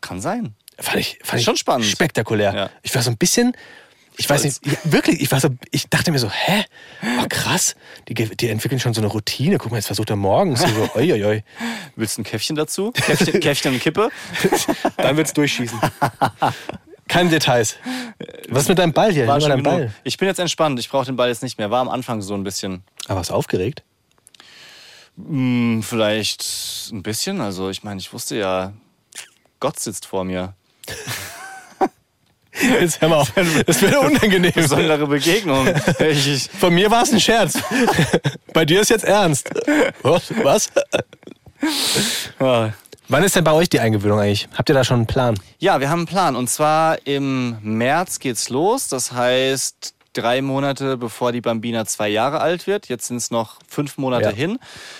[0.00, 0.54] Kann sein.
[0.78, 1.86] Fand ich, fand ich Schon spannend.
[1.86, 2.54] spektakulär.
[2.54, 2.70] Ja.
[2.82, 3.56] Ich war so ein bisschen,
[4.16, 6.64] ich weiß nicht, ja, wirklich, ich war so, ich dachte mir so, hä?
[7.20, 7.76] Oh, krass,
[8.08, 9.58] die, die entwickeln schon so eine Routine.
[9.58, 11.44] Guck mal, jetzt versucht er morgens so, so oi, oi, oi.
[11.96, 12.92] Willst du ein Käffchen dazu?
[12.92, 14.10] Käffchen, Käffchen und Kippe?
[14.96, 15.78] Dann wird's durchschießen.
[17.08, 17.76] Keine Details.
[18.48, 19.26] Was ist mit deinem Ball hier?
[19.26, 19.62] War genug.
[19.62, 19.92] Ball.
[20.04, 20.78] Ich bin jetzt entspannt.
[20.80, 21.70] Ich brauche den Ball jetzt nicht mehr.
[21.70, 22.82] War am Anfang so ein bisschen.
[23.08, 23.82] Aber ist aufgeregt?
[25.16, 26.44] Hm, vielleicht
[26.92, 27.40] ein bisschen.
[27.40, 28.72] Also ich meine, ich wusste ja,
[29.60, 30.54] Gott sitzt vor mir.
[32.80, 33.32] Jetzt hör mal auf.
[33.66, 34.52] Das wäre unangenehm.
[34.54, 35.66] Besondere Begegnung.
[36.60, 37.58] Von mir war es ein Scherz.
[38.52, 39.50] bei dir ist jetzt ernst.
[40.02, 40.70] Was?
[43.08, 44.48] Wann ist denn bei euch die Eingewöhnung eigentlich?
[44.56, 45.34] Habt ihr da schon einen Plan?
[45.58, 46.36] Ja, wir haben einen Plan.
[46.36, 48.86] Und zwar im März geht's los.
[48.88, 52.88] Das heißt, drei Monate bevor die Bambina zwei Jahre alt wird.
[52.88, 54.30] Jetzt sind es noch fünf Monate Ja.
[54.30, 54.58] hin.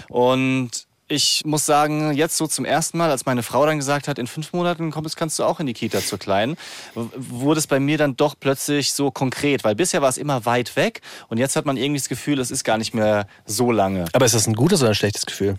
[0.09, 0.71] Und
[1.09, 4.27] ich muss sagen, jetzt so zum ersten Mal, als meine Frau dann gesagt hat, in
[4.27, 6.57] fünf Monaten kommst, kannst du auch in die Kita zur Kleinen,
[6.95, 10.77] wurde es bei mir dann doch plötzlich so konkret, weil bisher war es immer weit
[10.77, 14.07] weg und jetzt hat man irgendwie das Gefühl, es ist gar nicht mehr so lange.
[14.13, 15.59] Aber ist das ein gutes oder ein schlechtes Gefühl?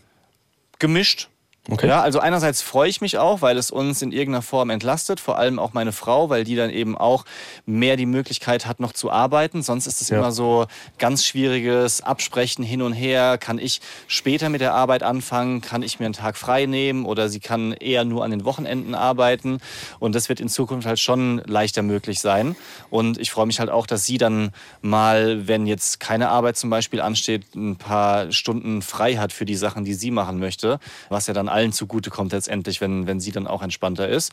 [0.79, 1.29] Gemischt.
[1.67, 1.87] Okay.
[1.87, 5.39] Ja, also einerseits freue ich mich auch, weil es uns in irgendeiner Form entlastet, vor
[5.39, 7.25] allem auch meine Frau, weil die dann eben auch
[7.65, 9.63] mehr die Möglichkeit hat, noch zu arbeiten.
[9.63, 10.19] Sonst ist es Ja.
[10.19, 10.67] immer so
[10.99, 13.39] ganz schwieriges Absprechen hin und her.
[13.39, 15.61] Kann ich später mit der Arbeit anfangen?
[15.61, 17.03] Kann ich mir einen Tag frei nehmen?
[17.05, 19.57] Oder sie kann eher nur an den Wochenenden arbeiten.
[19.97, 22.55] Und das wird in Zukunft halt schon leichter möglich sein.
[22.91, 24.51] Und ich freue mich halt auch, dass sie dann
[24.83, 29.55] mal, wenn jetzt keine Arbeit zum Beispiel ansteht, ein paar Stunden frei hat für die
[29.55, 33.47] Sachen, die sie machen möchte, was ja dann allen zugutekommt letztendlich, wenn, wenn sie dann
[33.47, 34.31] auch entspannter ist.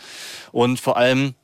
[0.51, 1.35] Und vor allem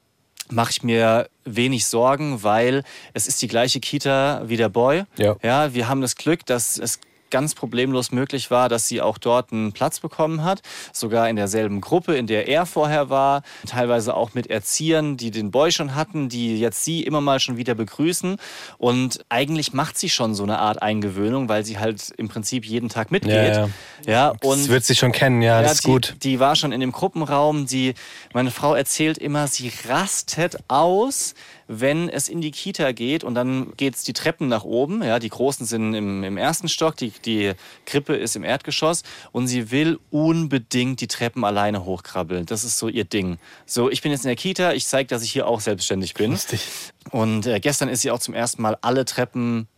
[0.50, 5.04] mache ich mir wenig Sorgen, weil es ist die gleiche Kita wie der Boy.
[5.16, 5.36] Ja.
[5.42, 9.52] ja wir haben das Glück, dass es ganz problemlos möglich war, dass sie auch dort
[9.52, 10.60] einen Platz bekommen hat,
[10.92, 15.50] sogar in derselben Gruppe, in der er vorher war, teilweise auch mit Erziehern, die den
[15.50, 18.36] Boy schon hatten, die jetzt sie immer mal schon wieder begrüßen
[18.78, 22.88] und eigentlich macht sie schon so eine Art Eingewöhnung, weil sie halt im Prinzip jeden
[22.88, 23.32] Tag mitgeht.
[23.32, 23.68] Ja, ja.
[24.06, 26.16] ja und das wird sie schon kennen, ja, das ist die, gut.
[26.22, 27.94] Die war schon in dem Gruppenraum, die,
[28.32, 31.34] meine Frau erzählt immer, sie rastet aus,
[31.68, 35.02] wenn es in die Kita geht und dann geht es die Treppen nach oben.
[35.02, 37.52] Ja, die großen sind im, im ersten Stock, die, die
[37.84, 39.02] Krippe ist im Erdgeschoss
[39.32, 42.46] und sie will unbedingt die Treppen alleine hochkrabbeln.
[42.46, 43.38] Das ist so ihr Ding.
[43.66, 46.32] So, ich bin jetzt in der Kita, ich zeige, dass ich hier auch selbstständig bin.
[46.32, 46.66] Lustig.
[47.10, 49.68] Und äh, gestern ist sie auch zum ersten Mal alle Treppen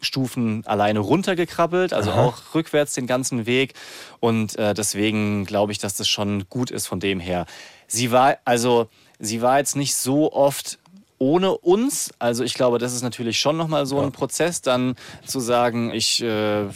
[0.00, 2.24] Stufen alleine runtergekrabbelt, also Aha.
[2.26, 3.74] auch rückwärts den ganzen Weg.
[4.20, 7.46] Und äh, deswegen glaube ich, dass das schon gut ist von dem her.
[7.86, 10.78] Sie war also, sie war jetzt nicht so oft
[11.18, 12.10] ohne uns.
[12.18, 14.94] Also ich glaube, das ist natürlich schon nochmal so ein Prozess, dann
[15.26, 16.70] zu sagen, ich äh, äh,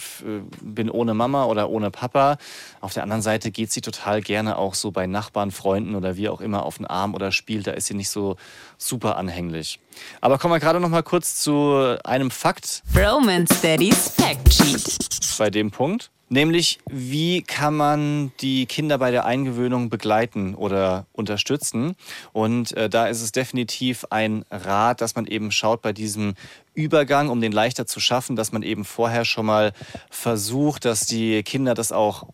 [0.61, 2.39] bin ohne Mama oder ohne Papa.
[2.81, 6.29] Auf der anderen Seite geht sie total gerne auch so bei Nachbarn, Freunden oder wie
[6.29, 7.67] auch immer auf den Arm oder spielt.
[7.67, 8.37] Da ist sie nicht so
[8.79, 9.81] super anhänglich.
[10.21, 14.99] Aber kommen wir gerade nochmal kurz zu einem Fakt Bromance Daddy's Fact Sheet.
[15.39, 16.12] bei dem Punkt.
[16.33, 21.95] Nämlich, wie kann man die Kinder bei der Eingewöhnung begleiten oder unterstützen?
[22.33, 26.33] Und äh, da ist es definitiv ein Rat, dass man eben schaut bei diesem
[26.73, 29.75] Übergang, um den leichter zu schaffen, dass man eben vorher schon mal
[30.09, 32.29] versucht, dass die Kinder das auch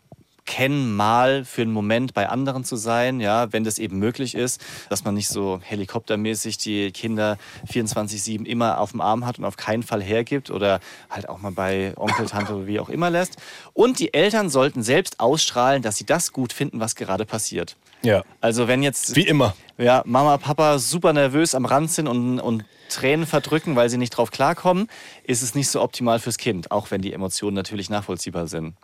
[0.48, 4.64] kennen, mal für einen Moment bei anderen zu sein, ja, wenn das eben möglich ist,
[4.88, 7.36] dass man nicht so helikoptermäßig die Kinder
[7.70, 10.80] 24-7 immer auf dem Arm hat und auf keinen Fall hergibt oder
[11.10, 13.36] halt auch mal bei Onkel, Tante oder wie auch immer lässt.
[13.74, 17.76] Und die Eltern sollten selbst ausstrahlen, dass sie das gut finden, was gerade passiert.
[18.02, 18.24] Ja.
[18.40, 19.54] Also wenn jetzt Wie immer.
[19.76, 24.16] ja, Mama, Papa super nervös am Rand sind und, und Tränen verdrücken, weil sie nicht
[24.16, 24.88] drauf klarkommen,
[25.24, 28.74] ist es nicht so optimal fürs Kind, auch wenn die Emotionen natürlich nachvollziehbar sind.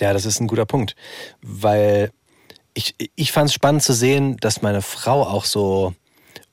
[0.00, 0.94] Ja, das ist ein guter Punkt.
[1.42, 2.10] Weil
[2.74, 5.94] ich, ich fand es spannend zu sehen, dass meine Frau auch so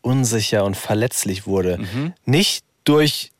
[0.02, 1.78] unsicher und verletzlich wurde.
[2.25, 3.32] Nicht durch.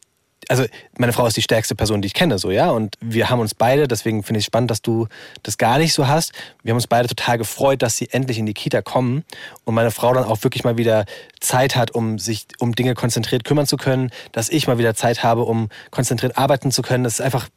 [0.48, 0.66] Also,
[0.98, 2.72] meine Frau ist die stärkste Person, die ich kenne, so, ja.
[2.72, 5.08] Und wir haben uns beide, deswegen finde ich es spannend, dass du
[5.44, 6.32] das gar nicht so hast.
[6.64, 9.26] Wir haben uns beide total gefreut, dass sie endlich in die Kita kommen
[9.64, 11.06] und meine Frau dann auch wirklich mal wieder
[11.40, 15.22] Zeit hat, um sich um Dinge konzentriert kümmern zu können, dass ich mal wieder Zeit
[15.22, 17.04] habe, um konzentriert arbeiten zu können.
[17.04, 17.48] Das ist einfach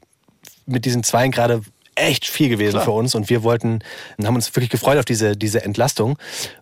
[0.67, 1.63] mit diesen Zweien gerade
[1.95, 2.85] echt viel gewesen Klar.
[2.85, 3.81] für uns und wir wollten,
[4.25, 6.19] haben uns wirklich gefreut auf diese, diese Entlastung.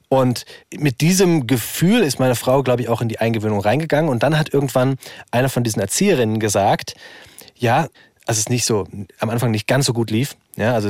[0.08, 0.44] Und
[0.76, 4.38] mit diesem Gefühl ist meine Frau, glaube ich, auch in die Eingewöhnung reingegangen und dann
[4.38, 4.96] hat irgendwann
[5.30, 6.94] eine von diesen Erzieherinnen gesagt,
[7.56, 7.88] ja,
[8.26, 8.86] also es nicht so,
[9.18, 10.36] am Anfang nicht ganz so gut lief.
[10.56, 10.88] Ja, also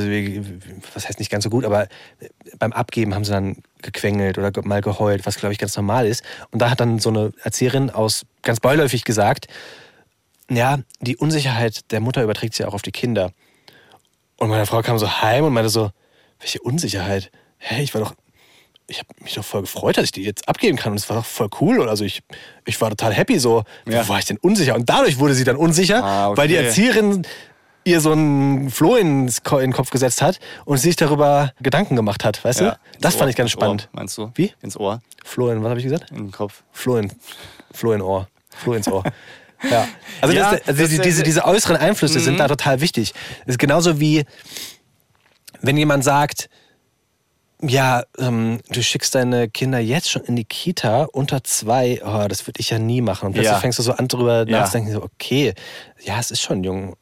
[0.95, 1.89] was heißt nicht ganz so gut, aber
[2.59, 6.23] beim Abgeben haben sie dann gequengelt oder mal geheult, was glaube ich ganz normal ist.
[6.51, 9.47] Und da hat dann so eine Erzieherin aus ganz beiläufig gesagt,
[10.51, 13.33] ja, die Unsicherheit der Mutter überträgt sich auch auf die Kinder.
[14.41, 15.91] Und meine Frau kam so heim und meinte so,
[16.41, 17.31] welche Unsicherheit?
[17.59, 18.15] Hä, ich war doch,
[18.87, 21.17] ich habe mich doch voll gefreut, dass ich die jetzt abgeben kann und es war
[21.19, 22.23] doch voll cool und also ich,
[22.65, 23.65] ich war total happy so.
[23.87, 24.03] Ja.
[24.05, 24.75] Wo war ich denn unsicher?
[24.75, 26.39] Und dadurch wurde sie dann unsicher, Ah, okay.
[26.41, 27.23] weil die Erzieherin
[27.85, 32.25] ihr so einen Floh ins in den Kopf gesetzt hat und sich darüber Gedanken gemacht
[32.25, 32.79] hat, weißt Ja, du?
[33.01, 33.89] Das Ohr, fand ich ganz ins Ohr, spannend.
[33.93, 34.31] meinst du?
[34.35, 34.53] Wie?
[34.63, 36.11] Ins Ohr, Floh in, was habe ich gesagt?
[36.11, 36.63] in den Kopf.
[36.73, 37.13] Floh in,
[37.73, 38.29] Floh in Ohr.
[38.51, 39.05] Floh ins Ohr.
[39.69, 39.89] Ja.
[40.21, 42.25] Also, Ja, das, also das- die, diese, diese äußeren Einflüsse Mhm.
[42.25, 43.13] sind da total wichtig.
[43.47, 44.25] Das ist genauso wie,
[45.61, 46.49] wenn jemand sagt,
[47.63, 52.47] ja, ähm, du schickst deine Kinder jetzt schon in die Kita unter zwei, oh, das
[52.47, 53.27] würde ich ja nie machen.
[53.27, 53.59] Und plötzlich Ja.
[53.61, 54.61] fängst du so an, drüber Ja.
[54.61, 55.53] nachzudenken, so, okay,
[56.03, 56.97] ja, es ist schon jung.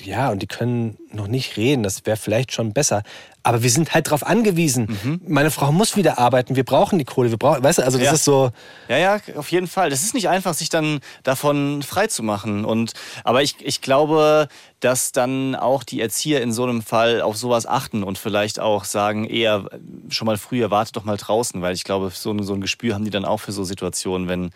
[0.00, 3.02] Ja, und die können noch nicht reden, das wäre vielleicht schon besser.
[3.44, 4.86] Aber wir sind halt darauf angewiesen.
[5.02, 5.20] Mhm.
[5.26, 8.06] Meine Frau muss wieder arbeiten, wir brauchen die Kohle, wir brauchen, weißt du, also das
[8.06, 8.12] Ja.
[8.14, 8.50] ist so,
[8.88, 9.90] Ja, ja, auf jeden Fall.
[9.90, 12.64] Das ist nicht einfach, sich dann davon frei zu machen.
[12.64, 12.92] Und,
[13.24, 14.48] aber ich, ich glaube,
[14.80, 18.84] dass dann auch die Erzieher in so einem Fall auf sowas achten und vielleicht auch
[18.84, 19.68] sagen, eher
[20.08, 22.94] schon mal früher, wartet doch mal draußen, weil ich glaube, so, ein- so ein Gespür
[22.94, 24.50] haben die dann auch für so Situationen, wenn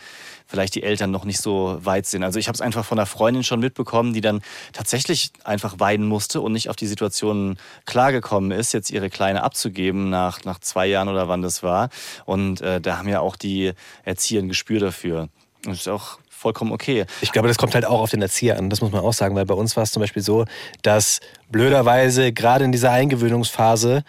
[0.46, 2.22] vielleicht die Eltern noch nicht so weit sind.
[2.22, 6.06] Also ich habe es einfach von einer Freundin schon mitbekommen, die dann tatsächlich einfach weinen
[6.06, 10.86] musste und nicht auf die Situation klargekommen ist, jetzt ihre Kleine abzugeben nach, nach zwei
[10.86, 11.90] Jahren oder wann das war.
[12.24, 13.72] Und äh, da haben ja auch die
[14.04, 15.28] Erzieher ein Gespür dafür.
[15.64, 17.06] Das ist auch vollkommen okay.
[17.22, 19.34] Ich glaube, das kommt halt auch auf den Erzieher an, das muss man auch sagen,
[19.34, 20.44] weil bei uns war es zum Beispiel so,
[20.82, 24.04] dass blöderweise gerade in dieser Eingewöhnungsphase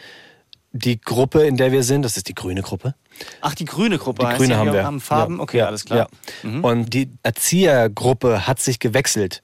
[0.78, 2.94] die Gruppe, in der wir sind, das ist die grüne Gruppe.
[3.42, 4.84] Ach, die grüne Gruppe Die grüne ja, haben wir.
[4.84, 5.38] haben Farben?
[5.38, 5.44] Ja.
[5.44, 5.66] Okay, ja.
[5.68, 6.08] alles klar.
[6.44, 6.64] Mhm.
[6.64, 9.42] Und die Erziehergruppe hat sich gewechselt.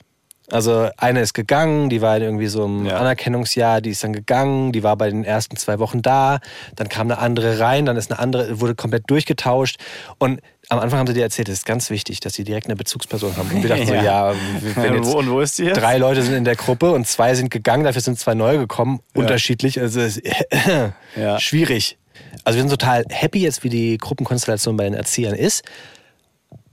[0.52, 2.98] Also eine ist gegangen, die war irgendwie so im Ja.
[2.98, 6.40] Anerkennungsjahr, die ist dann gegangen, die war bei den ersten zwei Wochen da,
[6.76, 9.78] dann kam eine andere rein, dann ist eine andere, wurde komplett durchgetauscht.
[10.20, 10.42] Und
[10.74, 13.36] am Anfang haben sie dir erzählt, es ist ganz wichtig, dass sie direkt eine Bezugsperson
[13.38, 13.50] haben.
[13.52, 14.34] Und wir dachten so, ja,
[14.76, 15.80] wenn jetzt Wo- und wo ist die jetzt?
[15.82, 19.00] drei Leute sind in der Gruppe und zwei sind gegangen, dafür sind zwei neue gekommen,
[19.14, 20.02] unterschiedlich, also
[21.16, 21.40] Ja.
[21.40, 21.98] schwierig.
[22.44, 25.64] Also wir sind total happy jetzt, wie die Gruppenkonstellation bei den Erziehern ist.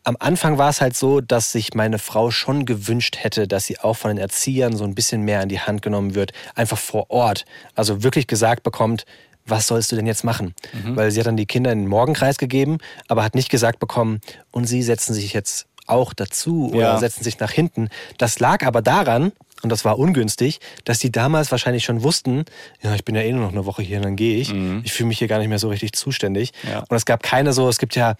[0.02, 3.78] Am Anfang war es halt so, dass sich meine Frau schon gewünscht hätte, dass sie
[3.78, 7.10] auch von den Erziehern so ein bisschen mehr an die Hand genommen wird, einfach vor
[7.10, 7.44] Ort.
[7.74, 9.04] Also wirklich gesagt bekommt,
[9.50, 10.54] was sollst du denn jetzt machen?
[10.84, 14.20] Weil sie hat dann die Kinder in den Morgenkreis gegeben, aber hat nicht gesagt bekommen,
[14.52, 16.98] und sie setzen sich jetzt auch dazu oder Ja.
[16.98, 17.88] setzen sich nach hinten.
[18.18, 19.32] Das lag aber daran,
[19.62, 22.44] und das war ungünstig, dass die damals wahrscheinlich schon wussten,
[22.82, 24.54] ja, ich bin ja eh nur noch eine Woche hier und dann gehe ich.
[24.84, 26.52] Ich fühle mich hier gar nicht mehr so richtig zuständig.
[26.66, 26.78] Ja.
[26.88, 28.14] Und es gab keine so, es gibt ja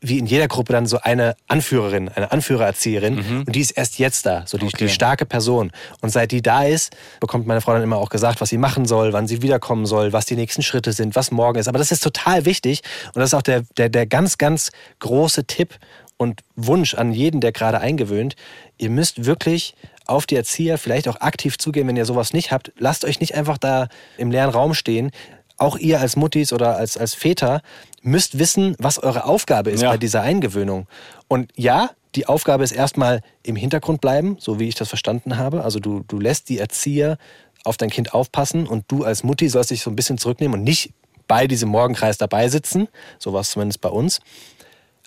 [0.00, 4.26] wie in jeder Gruppe dann so eine Anführerin, eine Anführererzieherin und die ist erst jetzt
[4.26, 4.76] da, so die, Okay.
[4.86, 5.72] die starke Person.
[6.02, 8.84] Und seit die da ist, bekommt meine Frau dann immer auch gesagt, was sie machen
[8.86, 11.68] soll, wann sie wiederkommen soll, was die nächsten Schritte sind, was morgen ist.
[11.68, 12.82] Aber das ist total wichtig
[13.14, 15.74] und das ist auch der, der, der ganz, ganz große Tipp
[16.18, 18.36] und Wunsch an jeden, der gerade eingewöhnt.
[18.78, 19.74] Ihr müsst wirklich
[20.06, 22.72] auf die Erzieher vielleicht auch aktiv zugehen, wenn ihr sowas nicht habt.
[22.78, 25.10] Lasst euch nicht einfach da im leeren Raum stehen.
[25.58, 27.62] Auch ihr als Muttis oder als, als Väter
[28.02, 29.90] müsst wissen, was eure Aufgabe ist Ja.
[29.90, 30.86] bei dieser Eingewöhnung.
[31.28, 35.64] Und ja, die Aufgabe ist erstmal im Hintergrund bleiben, so wie ich das verstanden habe.
[35.64, 37.18] Also du, du lässt die Erzieher
[37.64, 40.64] auf dein Kind aufpassen und du als Mutti sollst dich so ein bisschen zurücknehmen und
[40.64, 40.92] nicht
[41.26, 42.88] bei diesem Morgenkreis dabei sitzen.
[43.18, 44.20] So war es zumindest bei uns.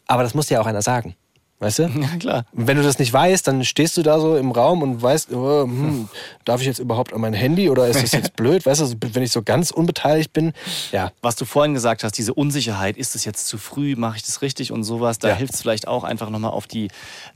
[0.08, 1.16] Aber das muss dir ja auch einer sagen.
[1.62, 1.84] Weißt du?
[1.84, 2.46] Ja, klar.
[2.54, 5.34] Und wenn du das nicht weißt, dann stehst du da so im Raum und weißt,
[5.34, 6.08] oh, hm,
[6.46, 8.66] darf ich jetzt überhaupt an mein Handy oder ist das jetzt blöd?
[8.66, 10.54] Weißt du, wenn ich so ganz unbeteiligt bin,
[10.94, 11.12] ja.
[11.22, 14.42] Was du vorhin gesagt hast, diese Unsicherheit, ist es jetzt zu früh, mache ich das
[14.42, 15.36] richtig und sowas, da Ja.
[15.36, 16.88] hilft es vielleicht auch einfach nochmal auf die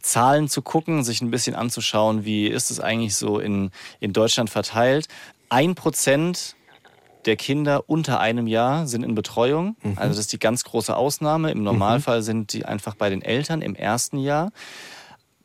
[0.01, 4.49] Zahlen zu gucken, sich ein bisschen anzuschauen, wie ist es eigentlich so in, in Deutschland
[4.49, 5.07] verteilt.
[5.49, 6.55] Ein Prozent
[7.25, 9.75] der Kinder unter einem Jahr sind in Betreuung.
[9.95, 11.51] Also das ist die ganz große Ausnahme.
[11.51, 14.51] Im Normalfall sind die einfach bei den Eltern im ersten Jahr.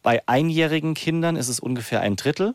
[0.03, 2.55] Bei einjährigen Kindern ist es ungefähr ein Drittel.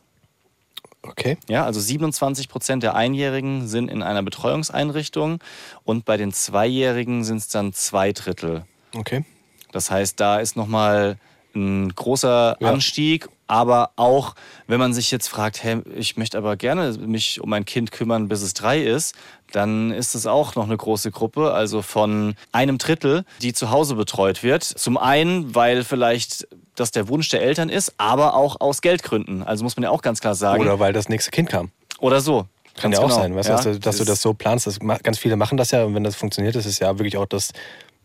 [1.05, 1.37] Okay.
[1.49, 5.39] Ja, also 27 Prozent der Einjährigen sind in einer Betreuungseinrichtung
[5.83, 8.63] und bei den Zweijährigen sind es dann zwei Drittel.
[8.95, 9.25] Okay.
[9.73, 11.17] Das heißt, da ist nochmal
[11.55, 12.69] ein großer Ja.
[12.69, 14.33] Anstieg, aber auch,
[14.65, 18.27] wenn man sich jetzt fragt, hey, ich möchte aber gerne mich um mein Kind kümmern,
[18.27, 19.13] bis es drei ist,
[19.51, 23.93] dann ist es auch noch eine große Gruppe, also von einem Drittel, die zu Hause
[23.93, 24.63] betreut wird.
[24.63, 29.43] Zum einen, weil vielleicht das der Wunsch der Eltern ist, aber auch aus Geldgründen.
[29.43, 30.59] Also muss man ja auch ganz klar sagen.
[30.59, 31.69] Oder weil das nächste Kind kam.
[31.99, 32.47] Oder so.
[32.73, 33.21] Kann Ganz ja auch genau.
[33.21, 34.65] sein, weißt Ja, du, dass, du, das so planst.
[34.65, 37.51] Das, ganz viele machen das ja und wenn das funktioniert, ist ja wirklich auch das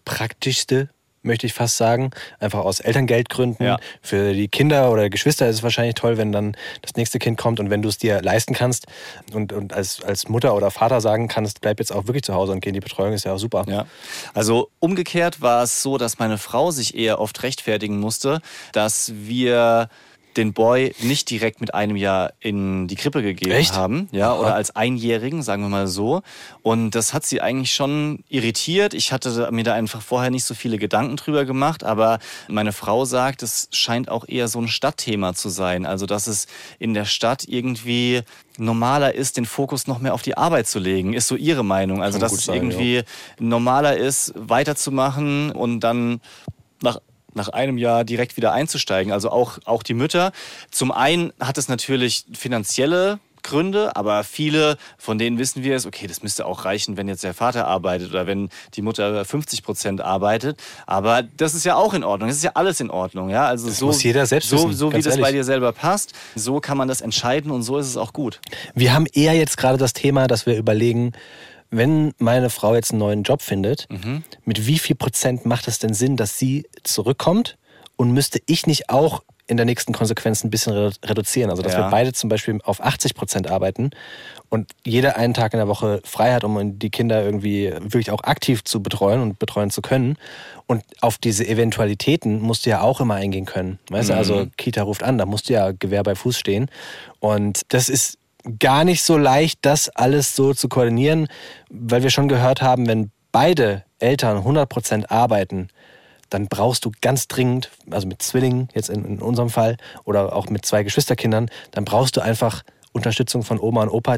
[0.04, 0.90] Praktischste,
[1.28, 2.10] möchte ich fast sagen.
[2.40, 3.64] Einfach aus Elterngeldgründen.
[3.64, 3.78] Ja.
[4.02, 7.60] Für die Kinder oder Geschwister ist es wahrscheinlich toll, wenn dann das nächste Kind kommt
[7.60, 8.86] und wenn du es dir leisten kannst
[9.32, 12.50] und, und als, als Mutter oder Vater sagen kannst, bleib jetzt auch wirklich zu Hause
[12.50, 13.64] und geh in die Betreuung, ist ja auch super.
[13.68, 13.86] Ja.
[14.34, 18.40] Also umgekehrt war es so, dass meine Frau sich eher oft rechtfertigen musste,
[18.72, 19.88] dass wir
[20.38, 23.74] den Boy nicht direkt mit einem Jahr in die Krippe gegeben Echt?
[23.74, 24.40] haben, ja, Aha.
[24.40, 26.22] oder als Einjährigen, sagen wir mal so.
[26.62, 28.94] Und das hat sie eigentlich schon irritiert.
[28.94, 33.04] Ich hatte mir da einfach vorher nicht so viele Gedanken drüber gemacht, aber meine Frau
[33.04, 35.84] sagt, es scheint auch eher so ein Stadtthema zu sein.
[35.84, 36.46] Also, dass es
[36.78, 38.22] in der Stadt irgendwie
[38.56, 42.02] normaler ist, den Fokus noch mehr auf die Arbeit zu legen, ist so ihre Meinung.
[42.02, 43.02] Also, Kann dass es sein, irgendwie
[43.38, 46.20] normaler ist, weiterzumachen und dann
[46.80, 47.00] nach
[47.38, 49.12] nach einem Jahr direkt wieder einzusteigen.
[49.12, 50.32] Also auch, auch die Mütter.
[50.70, 56.06] Zum einen hat es natürlich finanzielle Gründe, aber viele, von denen wissen wir es, okay,
[56.06, 60.00] das müsste auch reichen, wenn jetzt der Vater arbeitet oder wenn die Mutter 50 Prozent
[60.00, 60.60] arbeitet.
[60.86, 62.28] Aber das ist ja auch in Ordnung.
[62.28, 63.30] Das ist ja alles in Ordnung.
[63.30, 63.46] Ja?
[63.46, 66.60] Also so, muss jeder selbst so, wissen, so wie das bei dir selber passt, so
[66.60, 68.40] kann man das entscheiden und so ist es auch gut.
[68.74, 71.12] Wir haben eher jetzt gerade das Thema, dass wir überlegen,
[71.70, 74.24] wenn meine Frau jetzt einen neuen Job findet, Mhm.
[74.44, 77.56] mit wie viel Prozent macht es denn Sinn, dass sie zurückkommt
[77.96, 81.48] und müsste ich nicht auch in der nächsten Konsequenz ein bisschen redu- reduzieren?
[81.50, 81.86] Also, dass Ja.
[81.86, 83.90] wir beide zum Beispiel auf 80 Prozent arbeiten
[84.50, 88.22] und jeder einen Tag in der Woche frei hat, um die Kinder irgendwie wirklich auch
[88.24, 90.16] aktiv zu betreuen und betreuen zu können.
[90.66, 93.78] Und auf diese Eventualitäten musst du ja auch immer eingehen können.
[93.88, 96.70] Weißt du, also Kita ruft an, da musst du ja Gewehr bei Fuß stehen.
[97.20, 98.17] Und das ist
[98.58, 101.28] gar nicht so leicht, das alles so zu koordinieren,
[101.70, 105.68] weil wir schon gehört haben, wenn beide Eltern 100% arbeiten,
[106.30, 110.48] dann brauchst du ganz dringend, also mit Zwillingen jetzt in, in unserem Fall oder auch
[110.48, 114.16] mit zwei Geschwisterkindern, dann brauchst du einfach Unterstützung von Oma und Opa.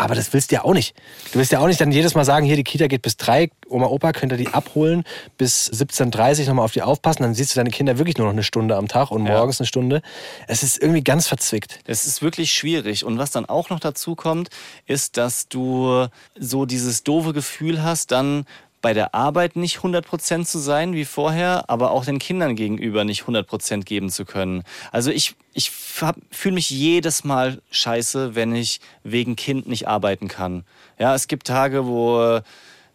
[0.00, 0.94] Aber das willst du ja auch nicht.
[1.32, 3.50] Du willst ja auch nicht dann jedes Mal sagen, hier die Kita geht bis drei,
[3.68, 5.02] Oma, Opa, könnt ihr die abholen,
[5.36, 8.32] bis 17.30 Uhr nochmal auf die aufpassen, dann siehst du deine Kinder wirklich nur noch
[8.32, 9.36] eine Stunde am Tag und Ja.
[9.38, 10.00] morgens eine Stunde.
[10.46, 11.80] Es ist irgendwie ganz verzwickt.
[11.84, 13.04] Es ist wirklich schwierig.
[13.04, 14.50] Und was dann auch noch dazu kommt,
[14.86, 16.06] ist, dass du
[16.38, 18.44] so dieses doofe Gefühl hast, dann
[18.80, 23.22] bei der Arbeit nicht 100% zu sein wie vorher, aber auch den Kindern gegenüber nicht
[23.22, 24.62] 100% geben zu können.
[24.92, 30.64] Also ich, ich fühle mich jedes Mal scheiße, wenn ich wegen Kind nicht arbeiten kann.
[30.98, 32.40] Ja, es gibt Tage, wo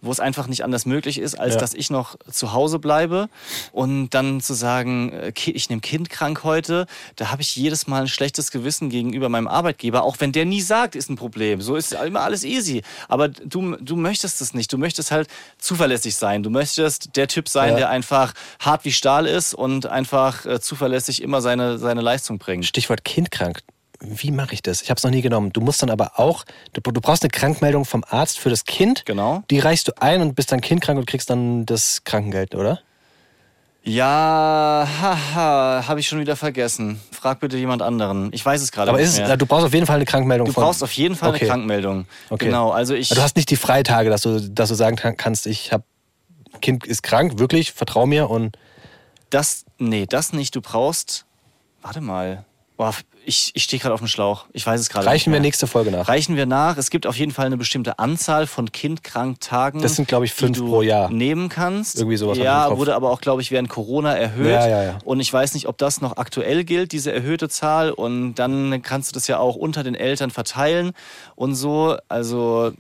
[0.04, 1.60] wo es einfach nicht anders möglich ist, als Ja.
[1.60, 3.30] dass ich noch zu Hause bleibe
[3.72, 6.86] und dann zu sagen, äh, ich nehme Kind krank heute,
[7.16, 10.62] da habe ich jedes Mal ein schlechtes Gewissen gegenüber meinem Arbeitgeber, auch wenn der nie
[10.62, 11.62] sagt, ist ein Problem.
[11.62, 12.84] So ist immer alles easy.
[13.08, 14.72] Aber du, du möchtest es nicht.
[14.72, 15.28] Du möchtest halt
[15.58, 16.43] zuverlässig sein.
[16.43, 17.76] Du möchtest der Typ sein, Ja.
[17.78, 22.66] der einfach hart wie Stahl ist und einfach äh, zuverlässig immer seine, seine Leistung bringt.
[22.66, 23.60] Stichwort kindkrank.
[24.06, 24.82] Wie mache ich das?
[24.82, 25.51] Ich habe es noch nie genommen.
[25.54, 26.43] Du musst dann aber auch,
[26.74, 29.06] du, du brauchst eine Krankmeldung vom Arzt für das Kind.
[29.06, 29.43] Genau.
[29.49, 32.82] Die reichst du ein und bist dann kindkrank und kriegst dann das Krankengeld, oder?
[33.86, 37.01] Ja, haha, habe ich schon wieder vergessen.
[37.12, 38.30] Frag bitte jemand anderen.
[38.32, 39.36] Ich weiß es gerade Aber nicht ist mehr.
[39.36, 40.47] du brauchst auf jeden Fall eine Krankmeldung.
[40.47, 41.39] Du von, brauchst auf jeden Fall Okay.
[41.41, 42.06] eine Krankmeldung.
[42.30, 42.45] Okay.
[42.45, 43.10] Genau, also ich.
[43.10, 45.84] Du hast nicht die Freitage, dass du, dass du sagen kann- kannst, ich habe
[46.62, 48.58] Kind ist krank, wirklich, vertrau mir und
[49.30, 50.56] das, nee, das nicht.
[50.56, 51.26] Du brauchst.
[51.82, 52.45] Warte mal.
[52.78, 52.93] Boah,
[53.26, 54.45] ich, ich stehe gerade auf dem Schlauch.
[54.53, 55.11] Ich weiß es gerade nicht.
[55.13, 56.07] reichen wir nächste Folge nach.
[56.07, 56.78] Reichen wir nach.
[56.78, 59.82] Es gibt auf jeden Fall eine bestimmte Anzahl von Kindkranktagen.
[59.82, 61.09] Das sind, glaub ich, fünf die du pro Jahr.
[61.09, 61.97] Nehmen kannst.
[61.97, 64.47] Irgendwie sowas Ja, wurde aber auch, glaube ich, während Corona erhöht.
[64.51, 64.97] Ja, ja, ja.
[65.05, 67.91] Und ich weiß nicht, ob das noch aktuell gilt, diese erhöhte Zahl.
[67.91, 70.91] Und dann kannst du das ja auch unter den Eltern verteilen
[71.36, 71.97] und so.
[72.07, 72.71] Also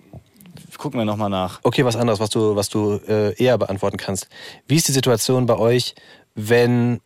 [0.77, 1.59] gucken wir nochmal nach.
[1.63, 4.27] Okay, was anderes, was du, was du äh, eher beantworten kannst.
[4.67, 5.95] Wie ist die Situation bei euch,
[6.35, 6.99] wenn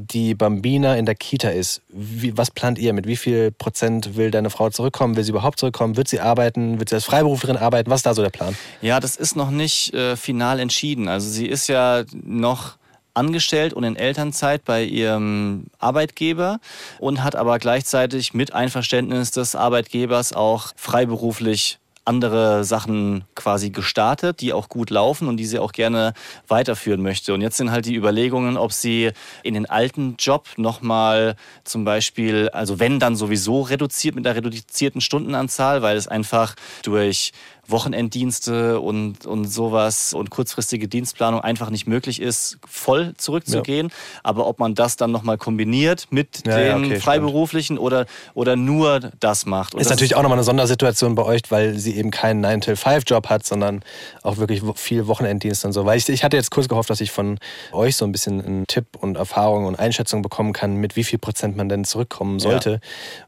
[0.00, 1.82] die Bambina in der Kita ist?
[1.88, 2.92] Wie, was plant ihr?
[2.92, 5.16] Mit wie viel Prozent will deine Frau zurückkommen?
[5.16, 5.96] Will sie überhaupt zurückkommen?
[5.96, 6.78] Wird sie arbeiten?
[6.78, 7.90] Wird sie als Freiberuflerin arbeiten?
[7.90, 8.56] Was ist da so der Plan?
[8.80, 11.08] Ja, das ist noch nicht äh, final entschieden.
[11.08, 12.78] Also sie ist ja noch
[13.14, 16.60] angestellt und in Elternzeit bei ihrem Arbeitgeber
[17.00, 24.52] und hat aber gleichzeitig mit Einverständnis des Arbeitgebers auch freiberuflich andere Sachen quasi gestartet, die
[24.54, 26.14] auch gut laufen und die sie auch gerne
[26.48, 27.34] weiterführen möchte.
[27.34, 32.48] Und jetzt sind halt die Überlegungen, ob sie in den alten Job nochmal zum Beispiel,
[32.48, 37.32] also wenn dann sowieso reduziert mit einer reduzierten Stundenanzahl, weil es einfach durch
[37.70, 43.90] Wochenenddienste und, und sowas und kurzfristige Dienstplanung einfach nicht möglich ist, voll zurückzugehen.
[44.22, 47.02] Aber ob man das dann nochmal kombiniert mit Ja, ja, dem okay, stimmt.
[47.02, 49.74] Freiberuflichen oder, oder nur das macht.
[49.74, 53.28] Und Ist das natürlich auch nochmal eine Sondersituation bei euch, weil sie eben keinen 9-till-5-Job
[53.28, 53.82] hat, sondern
[54.22, 55.84] auch wirklich viel Wochenenddienst und so.
[55.84, 57.38] Weil ich, ich hatte jetzt kurz gehofft, dass ich von
[57.72, 61.18] euch so ein bisschen einen Tipp und Erfahrung und Einschätzung bekommen kann, mit wie viel
[61.18, 62.80] Prozent man denn zurückkommen sollte.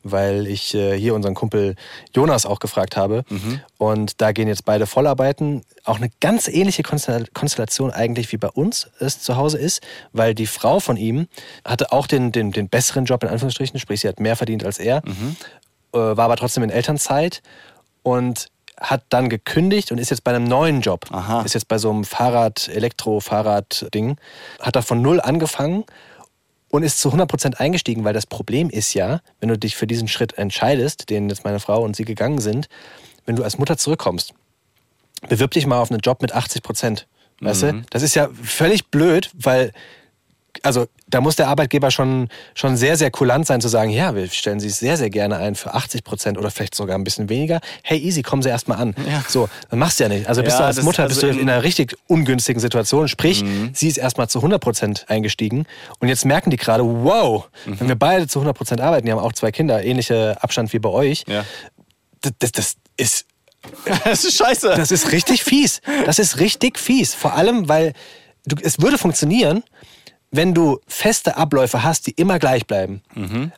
[0.02, 1.74] Weil ich äh, hier unseren Kumpel
[2.14, 3.24] Jonas auch gefragt habe.
[3.80, 5.62] Und da gehen jetzt beide Vollarbeiten.
[5.84, 9.80] Auch eine ganz ähnliche Konstell- Konstellation eigentlich wie bei uns es zu Hause ist,
[10.12, 11.28] weil die Frau von ihm
[11.64, 14.78] hatte auch den, den, den besseren Job in Anführungsstrichen, sprich sie hat mehr verdient als
[14.78, 15.02] er
[15.94, 17.40] äh, war aber trotzdem in Elternzeit
[18.02, 21.06] und hat dann gekündigt und ist jetzt bei einem neuen Job.
[21.10, 21.40] Aha.
[21.40, 24.16] Ist jetzt bei so einem Fahrrad, Elektro-Fahrrad-Ding.
[24.60, 25.84] Hat da von null angefangen
[26.68, 30.06] und ist zu 100% eingestiegen, weil das Problem ist ja, wenn du dich für diesen
[30.06, 32.68] Schritt entscheidest, den jetzt meine Frau und sie gegangen sind,
[33.26, 34.32] wenn du als Mutter zurückkommst,
[35.28, 37.04] bewirb dich mal auf einen Job mit 80%.
[37.42, 37.82] Weißt du?
[37.90, 39.72] Das ist ja völlig blöd, weil
[40.62, 44.26] also da muss der Arbeitgeber schon, schon sehr, sehr kulant sein zu sagen, ja, wir
[44.28, 47.60] stellen Sie sehr, sehr gerne ein für 80 Prozent oder vielleicht sogar ein bisschen weniger.
[47.84, 48.94] Hey, easy, kommen Sie erst mal an.
[49.08, 49.22] Ja.
[49.28, 50.26] So, dann machst du ja nicht.
[50.26, 53.06] Also bist Ja, du als Mutter also bist du in- in einer richtig ungünstigen Situation.
[53.06, 55.66] Sprich, sie ist erst mal zu 100 Prozent eingestiegen
[56.00, 59.20] und jetzt merken die gerade, wow, wenn wir beide zu 100 Prozent arbeiten, die haben
[59.20, 61.44] auch zwei Kinder, ähnlicher Abstand wie bei euch, Ja.
[62.22, 63.26] das, das, das ist
[64.04, 64.72] das ist scheiße.
[64.76, 65.82] das ist richtig fies.
[66.06, 67.14] Das ist richtig fies.
[67.14, 67.92] Vor allem, weil
[68.46, 69.62] du, es würde funktionieren,
[70.30, 73.02] wenn du feste Abläufe hast, die immer gleich bleiben.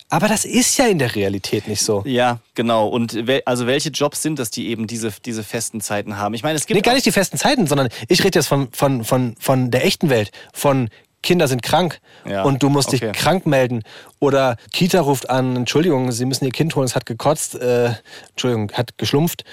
[0.09, 2.03] Aber das ist ja in der Realität nicht so.
[2.07, 2.89] ja, genau.
[2.89, 6.35] Und wel, also welche Jobs sind das, die eben diese, diese festen Zeiten haben?
[6.35, 8.69] Ich meine, es gibt Nee, gar nicht die festen Zeiten, sondern ich rede jetzt von,
[8.73, 10.31] von, von, von der echten Welt.
[10.55, 10.89] Von
[11.23, 13.13] Kinder sind krank Ja, und du musst dich okay.
[13.13, 13.83] krank melden.
[14.19, 17.91] Oder Kita ruft an, Entschuldigung, Sie müssen Ihr Kind holen, es hat gekotzt, äh,
[18.31, 19.45] Entschuldigung, hat geschlumpft.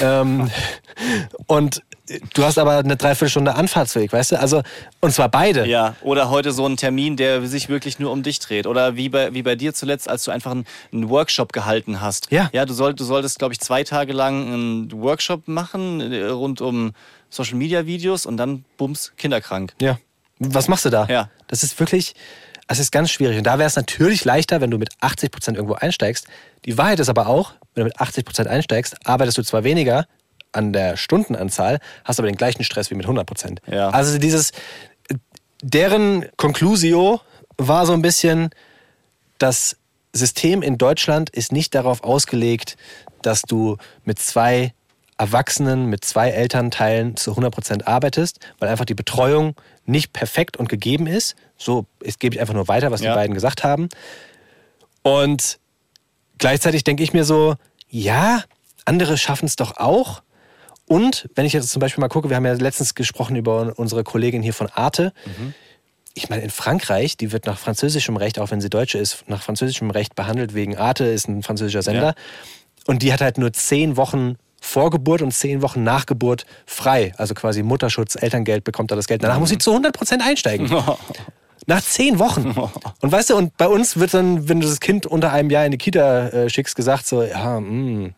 [0.00, 0.50] ähm,
[1.46, 1.82] und
[2.34, 4.40] du hast aber eine Dreiviertelstunde Anfahrtsweg, weißt du?
[4.40, 4.62] Also,
[5.00, 5.66] und zwar beide.
[5.66, 8.66] Ja, oder heute so ein Termin, der sich wirklich nur um dich dreht.
[8.66, 12.30] Oder wie bei, wie bei dir zuletzt, als du einfach einen, einen Workshop gehalten hast.
[12.30, 12.50] Ja.
[12.52, 16.60] Ja, du, soll, du solltest, glaube ich, zwei Tage lang einen Workshop machen äh, rund
[16.60, 16.92] um
[17.28, 19.74] Social Media Videos und dann bums, kinderkrank.
[19.80, 19.98] Ja.
[20.40, 21.06] Was machst du da?
[21.06, 21.30] Ja.
[21.46, 22.14] Das ist wirklich,
[22.66, 23.38] es ist ganz schwierig.
[23.38, 26.26] Und da wäre es natürlich leichter, wenn du mit 80 Prozent irgendwo einsteigst.
[26.64, 30.06] Die Wahrheit ist aber auch, wenn du mit 80 Prozent einsteigst, arbeitest du zwar weniger
[30.52, 33.60] an der Stundenanzahl, hast aber den gleichen Stress wie mit 100 Prozent.
[33.70, 33.90] Ja.
[33.90, 34.52] Also dieses,
[35.62, 37.20] deren Conclusio
[37.56, 38.50] war so ein bisschen,
[39.38, 39.76] das
[40.12, 42.76] System in Deutschland ist nicht darauf ausgelegt,
[43.22, 44.72] dass du mit zwei
[45.20, 49.54] Erwachsenen mit zwei Elternteilen zu 100% arbeitest, weil einfach die Betreuung
[49.84, 51.36] nicht perfekt und gegeben ist.
[51.58, 53.12] So es gebe ich einfach nur weiter, was Ja.
[53.12, 53.90] die beiden gesagt haben.
[55.02, 55.58] Und
[56.38, 57.56] gleichzeitig denke ich mir so,
[57.88, 58.42] ja,
[58.86, 60.22] andere schaffen es doch auch.
[60.86, 64.02] Und wenn ich jetzt zum Beispiel mal gucke, wir haben ja letztens gesprochen über unsere
[64.04, 65.12] Kollegin hier von Arte.
[66.14, 69.42] Ich meine, in Frankreich, die wird nach französischem Recht, auch wenn sie Deutsche ist, nach
[69.42, 72.06] französischem Recht behandelt wegen Arte, ist ein französischer Sender.
[72.06, 72.14] Ja.
[72.86, 77.12] Und die hat halt nur zehn Wochen vor Geburt und zehn Wochen nach Geburt frei.
[77.16, 79.24] Also quasi Mutterschutz, Elterngeld bekommt da das Geld.
[79.24, 80.70] Danach muss sie zu 100% einsteigen.
[81.66, 82.54] Nach zehn Wochen.
[83.00, 85.66] Und weißt du, und bei uns wird dann, wenn du das Kind unter einem Jahr
[85.66, 88.10] in die Kita äh, schickst, gesagt so, ja, mh,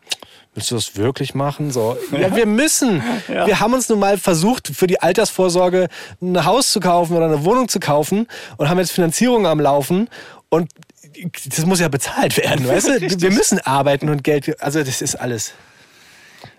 [0.53, 1.69] willst du das wirklich machen?
[1.69, 3.03] So, ja, wir müssen.
[3.27, 5.89] Wir haben uns nun mal versucht, für die Altersvorsorge
[6.21, 8.27] ein Haus zu kaufen oder eine Wohnung zu kaufen
[8.57, 10.09] und haben jetzt Finanzierung am Laufen
[10.49, 10.69] und
[11.45, 13.01] das muss ja bezahlt werden, weißt du?
[13.21, 15.53] Wir müssen arbeiten und Geld, also das ist alles,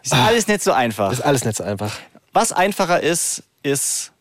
[0.05, 1.11] Ist alles nicht so einfach.
[1.13, 1.93] ist alles nicht so einfach.
[2.33, 4.13] Was einfacher ist, ist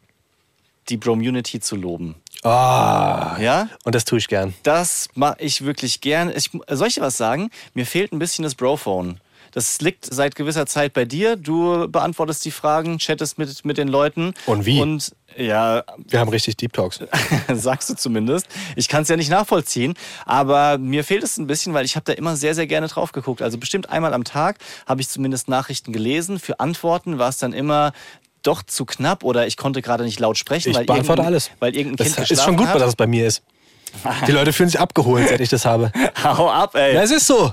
[0.90, 2.16] die Bromunity zu loben.
[2.44, 3.70] Ah, Ja?
[3.86, 4.54] und das tue ich gern.
[4.64, 6.32] Das mache ich wirklich gern.
[6.36, 7.50] Ich, soll ich dir was sagen?
[7.74, 9.20] Mir fehlt ein bisschen das Brophone.
[9.54, 11.36] Das liegt seit gewisser Zeit bei dir.
[11.36, 14.34] Du beantwortest die Fragen, chattest mit, mit den Leuten.
[14.48, 14.82] Und wie?
[14.82, 17.00] Und ja, Wir haben richtig Deep Talks.
[17.54, 18.48] sagst du zumindest.
[18.76, 19.94] Ich kann es ja nicht nachvollziehen,
[20.26, 23.12] aber mir fehlt es ein bisschen, weil ich habe da immer sehr, sehr gerne drauf
[23.12, 23.42] geguckt.
[23.42, 26.40] Also bestimmt einmal am Tag habe ich zumindest Nachrichten gelesen.
[26.40, 27.94] Für Antworten war es dann immer
[28.42, 30.70] doch zu knapp oder ich konnte gerade nicht laut sprechen.
[30.70, 31.50] Ich weil beantworte alles.
[31.60, 33.44] Weil irgendein Das Kind ist schon gut, geschlafen dass es bei mir ist.
[34.28, 35.92] Die Leute fühlen sich abgeholt, seit ich das habe.
[35.94, 36.38] hat.
[36.38, 36.96] Hau ab, ey.
[36.96, 37.52] Ja, es ist so.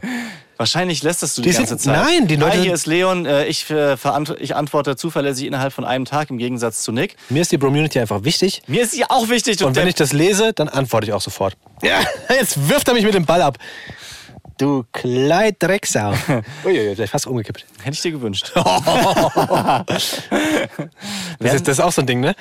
[0.61, 2.05] Wahrscheinlich lässt das du die, Die ganze sind- Zeit.
[2.05, 3.25] nein, die Leute- Hi, hier ist Leon.
[3.25, 3.97] Äh, Ich, äh,
[4.41, 7.17] ich antworte zuverlässig innerhalb von einem Tag im Gegensatz zu Nick.
[7.31, 8.61] Mir ist die Community einfach wichtig.
[8.67, 9.57] Mir ist sie auch wichtig.
[9.57, 11.57] du Und wenn ich das lese, dann antworte ich auch sofort.
[11.83, 13.57] Ja, jetzt wirft er mich mit dem Ball ab.
[14.59, 16.13] Du Kleid-Drecksau.
[16.67, 17.65] Uiuiui, gleich fast umgekippt.
[17.83, 18.53] Hätte ich dir gewünscht.
[21.39, 22.35] Das ist, das ist auch so ein Ding, ne?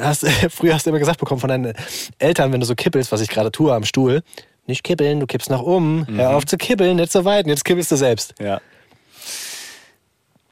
[0.00, 1.74] Hast, früher hast du immer gesagt bekommen von deinen
[2.18, 4.22] Eltern, wenn du so kippelst, was ich gerade tue am Stuhl.
[4.66, 6.06] Nicht kippeln, du kippst nach oben.
[6.08, 7.44] Hör auf zu kippeln, nicht so weit.
[7.44, 8.34] Und jetzt kippelst du selbst.
[8.40, 8.60] Ja.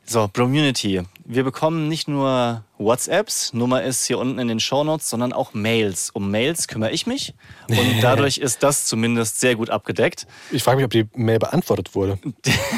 [0.04, 1.00] So, Bromunity.
[1.24, 6.10] Wir bekommen nicht nur WhatsApps, Nummer ist hier unten in den Shownotes, sondern auch Mails.
[6.10, 7.34] Um Mails kümmere ich mich
[7.68, 10.26] und dadurch ist das zumindest sehr gut abgedeckt.
[10.50, 12.18] Ich frage mich, ob die Mail beantwortet wurde.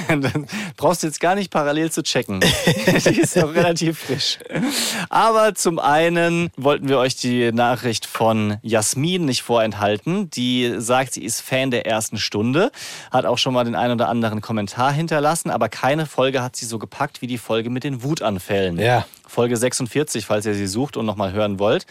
[0.08, 2.40] Dann brauchst du jetzt gar nicht parallel zu checken.
[2.86, 4.38] die ist noch relativ frisch.
[5.08, 10.28] Aber zum einen wollten wir euch die Nachricht von Jasmin nicht vorenthalten.
[10.30, 12.70] Die sagt, sie ist Fan der ersten Stunde,
[13.10, 16.66] hat auch schon mal den einen oder anderen Kommentar hinterlassen, aber keine Folge hat sie
[16.66, 18.33] so gepackt wie die Folge mit den Wutanfällen.
[18.78, 19.06] Ja.
[19.26, 21.86] Folge 46, falls ihr sie sucht und nochmal hören wollt.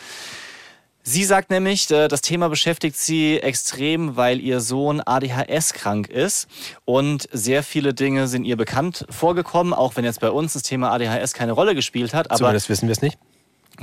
[1.05, 6.47] Sie sagt nämlich, äh, das Thema beschäftigt sie extrem, weil ihr Sohn ADHS-krank ist
[6.85, 10.91] und sehr viele Dinge sind ihr bekannt vorgekommen, auch wenn jetzt bei uns das Thema
[10.91, 12.31] ADHS keine Rolle gespielt hat.
[12.31, 13.17] Aber Zumindest wissen wir es nicht.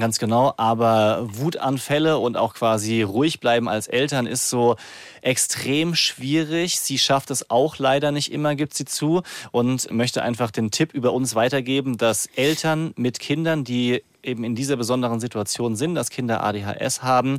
[0.01, 4.77] Ganz genau, aber Wutanfälle und auch quasi ruhig bleiben als Eltern ist so
[5.21, 6.81] extrem schwierig.
[6.81, 10.95] Sie schafft es auch leider nicht immer, gibt sie zu und möchte einfach den Tipp
[10.95, 16.09] über uns weitergeben, dass Eltern mit Kindern, die eben in dieser besonderen Situation sind, dass
[16.09, 17.37] Kinder ADHS haben,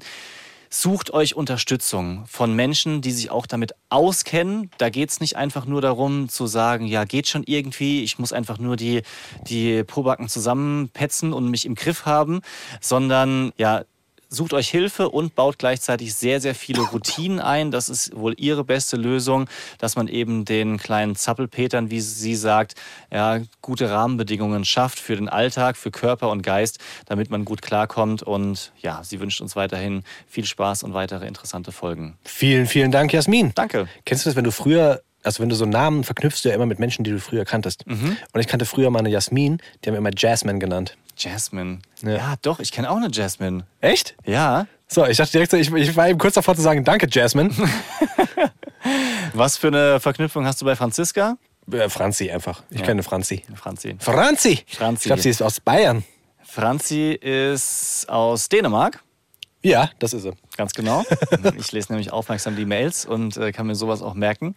[0.74, 4.72] Sucht euch Unterstützung von Menschen, die sich auch damit auskennen.
[4.78, 8.32] Da geht es nicht einfach nur darum zu sagen, ja, geht schon irgendwie, ich muss
[8.32, 9.01] einfach nur die,
[9.49, 12.39] die Probacken zusammenpetzen und mich im Griff haben,
[12.80, 13.84] sondern ja,
[14.32, 17.69] sucht euch Hilfe und baut gleichzeitig sehr, sehr viele Routinen ein.
[17.69, 22.75] Das ist wohl ihre beste Lösung, dass man eben den kleinen Zappelpetern, wie sie sagt,
[23.11, 28.23] ja, gute Rahmenbedingungen schafft für den Alltag, für Körper und Geist, damit man gut klarkommt.
[28.23, 32.17] Und ja, sie wünscht uns weiterhin viel Spaß und weitere interessante Folgen.
[32.23, 33.51] Vielen, vielen Dank, Jasmin.
[33.53, 33.88] Danke.
[34.05, 36.65] Kennst du das, wenn du früher, also wenn du so Namen verknüpfst du ja immer
[36.65, 37.86] mit Menschen, die du früher kanntest.
[37.86, 40.95] Und ich kannte früher mal eine Jasmin, die haben wir immer Jasmine genannt.
[41.24, 41.80] Jasmine.
[42.01, 42.11] Ja.
[42.11, 43.65] Ja, doch, ich kenne auch eine Jasmine.
[43.80, 44.15] Echt?
[44.26, 44.67] Ja.
[44.88, 47.49] So, ich dachte direkt ich, ich war eben kurz davor zu sagen, danke, Jasmine.
[49.34, 51.38] Was für eine Verknüpfung hast du bei Franziska?
[51.72, 52.63] äh, Franzi einfach.
[52.69, 53.43] Ich kenne Franzi.
[53.55, 53.95] Franzi.
[53.99, 54.63] Franzi!
[54.67, 55.01] Franzi.
[55.03, 56.03] Ich glaube, sie ist aus Bayern.
[56.43, 59.01] Franzi ist aus Dänemark.
[59.64, 60.34] Ja, das ist sie.
[60.57, 61.03] Ganz genau.
[61.57, 64.55] Ich lese nämlich aufmerksam die Mails und äh, kann mir sowas auch merken.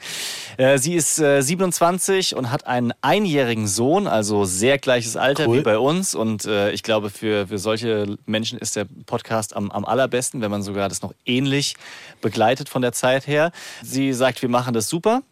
[0.57, 5.59] Äh, sie ist äh, 27 und hat einen einjährigen Sohn, also sehr gleiches Alter Cool.
[5.59, 6.15] wie bei uns.
[6.15, 10.51] Und äh, ich glaube, für, für solche Menschen ist der Podcast am, am allerbesten, wenn
[10.51, 11.75] man sogar das noch ähnlich
[12.21, 13.51] begleitet von der Zeit her.
[13.83, 15.23] Sie sagt, wir machen das super.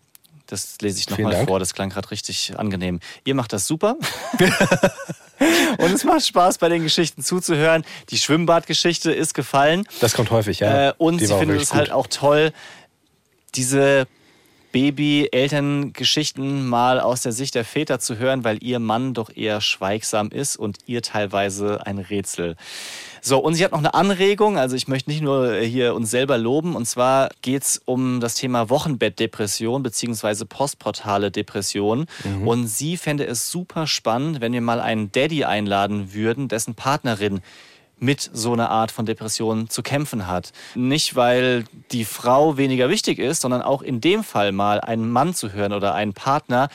[0.53, 3.01] Das lese ich nochmal vor, das klang gerade richtig angenehm.
[3.25, 3.97] Ihr macht das super.
[5.79, 7.87] Und es macht Spaß, bei den Geschichten zuzuhören.
[8.11, 9.87] Die Schwimmbadgeschichte ist gefallen.
[10.03, 10.91] Das kommt häufig, ja.
[10.91, 11.95] Äh, und Die sie findet es halt gut.
[11.95, 12.53] auch toll,
[13.55, 14.07] diese
[14.73, 20.31] Baby-Elterngeschichten mal aus der Sicht der Väter zu hören, weil ihr Mann doch eher schweigsam
[20.31, 22.57] ist und ihr teilweise ein Rätsel.
[23.21, 26.39] So, und sie hat noch eine Anregung, also ich möchte nicht nur hier uns selber
[26.39, 32.07] loben, und zwar geht es um das Thema Wochenbettdepression beziehungsweise postportale Depression.
[32.45, 37.43] Und sie fände es super spannend, wenn wir mal einen Daddy einladen würden, dessen Partnerin
[38.03, 40.53] mit so einer Art von Depression zu kämpfen hat.
[40.75, 45.35] Nicht, weil die Frau weniger wichtig ist, sondern auch in dem Fall mal einen Mann
[45.35, 46.69] zu hören oder einen Partner,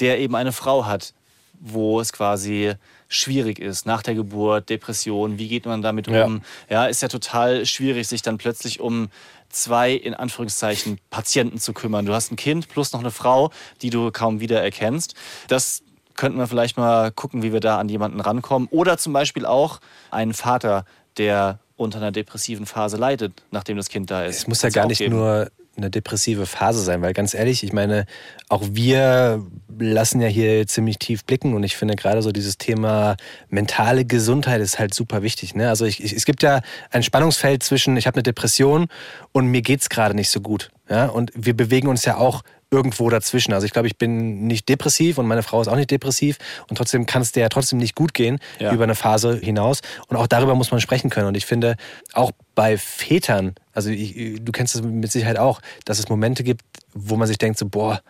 [0.00, 1.12] der eben eine Frau hat,
[1.60, 2.72] wo es quasi
[3.08, 6.24] schwierig ist nach der Geburt, Depression, wie geht man damit Ja.
[6.24, 6.40] um?
[6.70, 9.10] Ja, ist ja total schwierig, sich dann plötzlich um
[9.50, 12.06] zwei, in Anführungszeichen, Patienten zu kümmern.
[12.06, 13.50] Du hast ein Kind plus noch eine Frau,
[13.82, 15.14] die du kaum wiedererkennst.
[15.48, 15.82] Das
[16.20, 18.68] könnten wir vielleicht mal gucken, wie wir da an jemanden rankommen.
[18.70, 20.84] Oder zum Beispiel auch einen Vater,
[21.16, 24.36] der unter einer depressiven Phase leidet, nachdem das Kind da ist.
[24.36, 25.16] Es muss ja gar nicht geben.
[25.16, 28.04] nur eine depressive Phase sein, weil ganz ehrlich, ich meine,
[28.50, 29.42] auch wir
[29.78, 33.16] lassen ja hier ziemlich tief blicken und ich finde gerade so dieses Thema
[33.48, 35.54] mentale Gesundheit ist halt super wichtig.
[35.54, 35.70] Ne?
[35.70, 36.60] Also ich, ich, es gibt ja
[36.90, 38.88] ein Spannungsfeld zwischen, ich habe eine Depression
[39.32, 40.70] und mir geht's gerade nicht so gut.
[40.90, 41.06] Ja?
[41.06, 43.52] Und wir bewegen uns ja auch irgendwo dazwischen.
[43.52, 46.76] Also ich glaube, ich bin nicht depressiv und meine Frau ist auch nicht depressiv und
[46.76, 48.72] trotzdem kann es dir ja trotzdem nicht gut gehen Ja.
[48.72, 49.80] über eine Phase hinaus.
[50.08, 51.26] Und auch darüber muss man sprechen können.
[51.26, 51.76] Und ich finde,
[52.12, 56.62] auch bei Vätern, also ich, du kennst es mit Sicherheit auch, dass es Momente gibt,
[56.94, 58.00] wo man sich denkt, so, boah,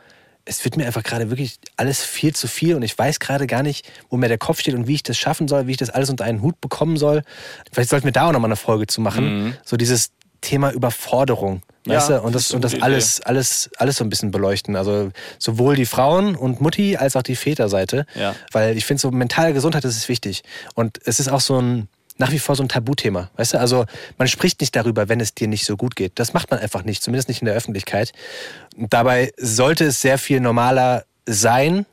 [0.47, 3.63] es wird mir einfach gerade wirklich alles viel zu viel und ich weiß gerade gar
[3.63, 5.91] nicht, wo mir der Kopf steht und wie ich das schaffen soll, wie ich das
[5.91, 7.23] alles unter einen Hut bekommen soll.
[7.73, 9.57] Vielleicht sollten wir da auch nochmal eine Folge zu machen.
[9.65, 10.11] So dieses
[10.41, 11.63] Thema Überforderung.
[11.87, 12.21] Ja, Weißt du?
[12.21, 14.77] Und das das, und das alles, alles, alles so ein bisschen beleuchten.
[14.77, 18.07] Also sowohl die Frauen und Mutti als auch die Väterseite.
[18.15, 18.35] Ja.
[18.53, 20.43] Weil ich finde, so mentale Gesundheit, das ist wichtig.
[20.75, 21.89] Und es ist auch so ein,
[22.19, 23.31] nach wie vor so ein Tabuthema.
[23.37, 23.87] Weißt du, also
[24.19, 26.13] man spricht nicht darüber, wenn es dir nicht so gut geht.
[26.19, 28.13] Das macht man einfach nicht, zumindest nicht in der Öffentlichkeit.
[28.77, 31.87] Und dabei sollte es sehr viel normaler sein,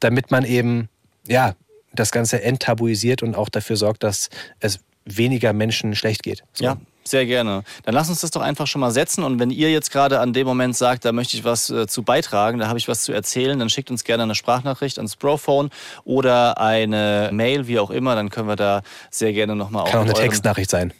[0.00, 0.88] damit man eben,
[1.28, 1.54] ja,
[1.92, 4.28] das Ganze enttabuisiert und auch dafür sorgt, dass
[4.60, 6.44] es weniger Menschen schlecht geht.
[6.52, 6.64] So.
[6.64, 7.64] Ja, sehr gerne.
[7.84, 9.24] Dann lass uns das doch einfach schon mal setzen.
[9.24, 12.02] Und wenn ihr jetzt gerade an dem Moment sagt, da möchte ich was äh, zu
[12.02, 15.70] beitragen, da habe ich was zu erzählen, dann schickt uns gerne eine Sprachnachricht ans Brophone
[16.04, 18.14] oder eine Mail, wie auch immer.
[18.14, 20.92] Dann können wir da sehr gerne nochmal Kann auch eine Textnachricht sein.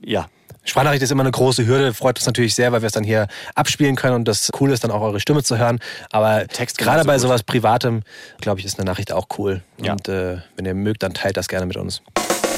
[0.00, 0.28] Ja,
[0.68, 3.26] Sprachnachricht ist immer eine große Hürde, freut uns natürlich sehr, weil wir es dann hier
[3.54, 5.80] abspielen können und das cool ist, dann auch eure Stimme zu hören.
[6.10, 7.22] Aber Text gerade genauso bei gut.
[7.22, 8.02] sowas Privatem,
[8.40, 9.62] glaube ich, ist eine Nachricht auch cool.
[9.82, 9.92] Ja.
[9.92, 12.02] Und äh, wenn ihr mögt, dann teilt das gerne mit uns.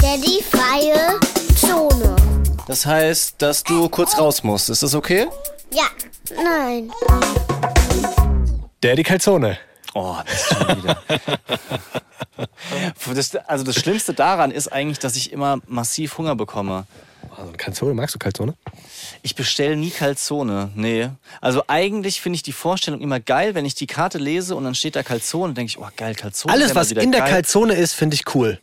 [0.01, 1.20] Daddy freie.
[2.70, 4.70] Das heißt, dass du kurz raus musst.
[4.70, 5.26] Ist das okay?
[5.74, 5.88] Ja,
[6.32, 6.92] nein.
[8.80, 9.58] Daddy Calzone.
[9.92, 11.02] Oh, das schon wieder.
[13.12, 16.86] das, also das Schlimmste daran ist eigentlich, dass ich immer massiv Hunger bekomme.
[17.36, 18.54] Also Calzone, magst du Calzone?
[19.22, 20.70] Ich bestelle nie Calzone.
[20.76, 21.08] Nee.
[21.40, 24.76] Also eigentlich finde ich die Vorstellung immer geil, wenn ich die Karte lese und dann
[24.76, 26.54] steht da Calzone, denke ich, oh geil, Calzone.
[26.54, 27.30] Alles, was in der geil.
[27.30, 28.60] Calzone ist, finde ich cool.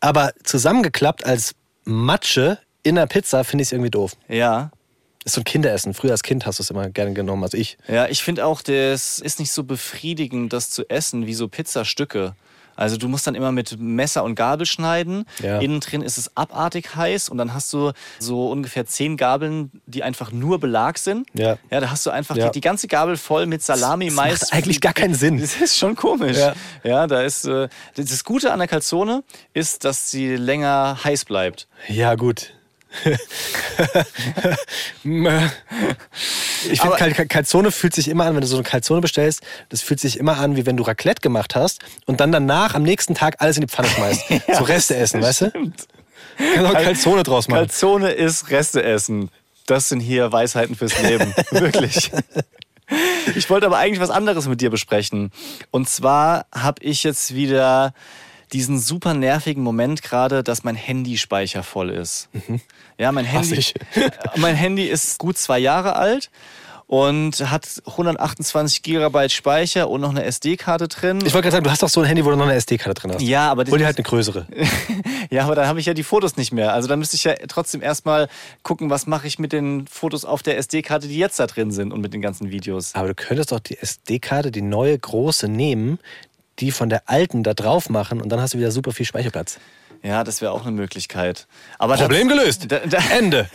[0.00, 4.12] Aber zusammengeklappt als Matsche in der Pizza finde ich es irgendwie doof.
[4.28, 4.70] Ja.
[5.24, 5.94] Ist so ein Kinderessen.
[5.94, 7.78] Früher als Kind hast du es immer gerne genommen als ich.
[7.88, 12.34] Ja, ich finde auch, das ist nicht so befriedigend, das zu essen, wie so Pizzastücke.
[12.76, 15.26] Also du musst dann immer mit Messer und Gabel schneiden.
[15.40, 15.60] Ja.
[15.60, 20.02] Innen drin ist es abartig heiß und dann hast du so ungefähr zehn Gabeln, die
[20.02, 21.28] einfach nur Belag sind.
[21.34, 21.56] Ja.
[21.70, 22.46] Ja, da hast du einfach Ja.
[22.46, 24.40] die, die ganze Gabel voll mit Salami, Das Mais.
[24.40, 25.40] macht eigentlich gar keinen Sinn.
[25.40, 26.36] Das ist schon komisch.
[26.36, 26.54] Ja.
[26.82, 29.22] Ja, da ist äh, das Gute an der Calzone
[29.54, 31.68] ist, dass sie länger heiß bleibt.
[31.88, 32.52] Ja, gut.
[36.70, 39.82] ich finde, Cal Calzone fühlt sich immer an, wenn du so eine Calzone bestellst, das
[39.82, 43.14] fühlt sich immer an, wie wenn du Raclette gemacht hast und dann danach am nächsten
[43.14, 44.24] Tag alles in die Pfanne schmeißt.
[44.58, 45.50] so Reste essen, weißt du?
[46.36, 47.60] Kannst auch Calzone draus machen.
[47.60, 49.30] Calzone ist Resteessen.
[49.66, 51.32] Das sind hier Weisheiten fürs Leben.
[51.50, 52.10] Wirklich.
[53.34, 55.32] Ich wollte aber eigentlich was anderes mit dir besprechen.
[55.70, 57.94] Und zwar habe ich jetzt wieder
[58.54, 62.28] diesen super nervigen Moment gerade, dass mein Handyspeicher voll ist.
[62.96, 63.64] Ja, mein Handy,
[64.36, 66.30] mein Handy ist gut zwei Jahre alt
[66.86, 71.18] und hat 128 Gigabyte Speicher und noch eine SD-Karte drin.
[71.24, 73.00] Ich wollte gerade sagen, du hast doch so ein Handy, wo du noch eine SD-Karte
[73.00, 73.22] drin hast.
[73.22, 74.46] ja, aber Hol dir halt eine größere.
[75.30, 76.74] Ja, aber dann habe ich ja die Fotos nicht mehr.
[76.74, 78.28] Also dann müsste ich ja trotzdem erstmal
[78.62, 81.92] gucken, was mache ich mit den Fotos auf der SD-Karte, die jetzt da drin sind
[81.92, 82.94] und mit den ganzen Videos.
[82.94, 85.98] Aber du könntest doch die SD-Karte, die neue große, nehmen,
[86.58, 89.58] die von der alten da drauf machen und dann hast du wieder super viel Speicherplatz.
[90.02, 91.46] Ja, das wäre auch eine Möglichkeit.
[91.78, 92.70] Aber Problem gelöst.
[92.70, 93.48] Da, da, Ende.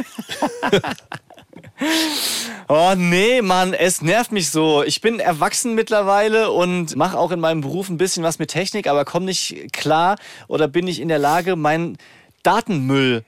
[2.68, 4.82] oh nee, Mann, es nervt mich so.
[4.82, 8.88] Ich bin erwachsen mittlerweile und mache auch in meinem Beruf ein bisschen was mit Technik,
[8.88, 10.16] aber komme nicht klar
[10.48, 11.98] oder bin nicht in der Lage, meinen
[12.42, 13.24] Datenmüll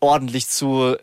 [0.00, 0.96] ordentlich zu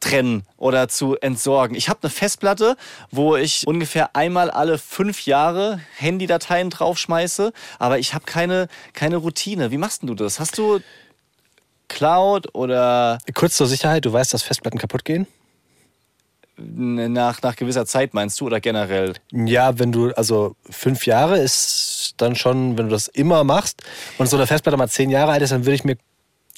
[0.00, 1.76] trennen oder zu entsorgen.
[1.76, 2.76] Ich habe eine Festplatte,
[3.10, 9.70] wo ich ungefähr einmal alle fünf Jahre Handydateien draufschmeiße, aber ich habe keine, keine Routine.
[9.70, 10.40] Wie machst denn du das?
[10.40, 10.80] Hast du
[11.88, 15.26] Cloud oder Kurz zur Sicherheit, du weißt, dass Festplatten kaputt gehen?
[16.58, 19.14] nach, nach gewisser Zeit meinst du oder generell?
[19.32, 23.82] Ja, wenn du, also fünf Jahre ist dann schon, wenn du das immer machst
[24.18, 25.96] und so eine Festplatte mal zehn Jahre alt ist, dann würde ich mir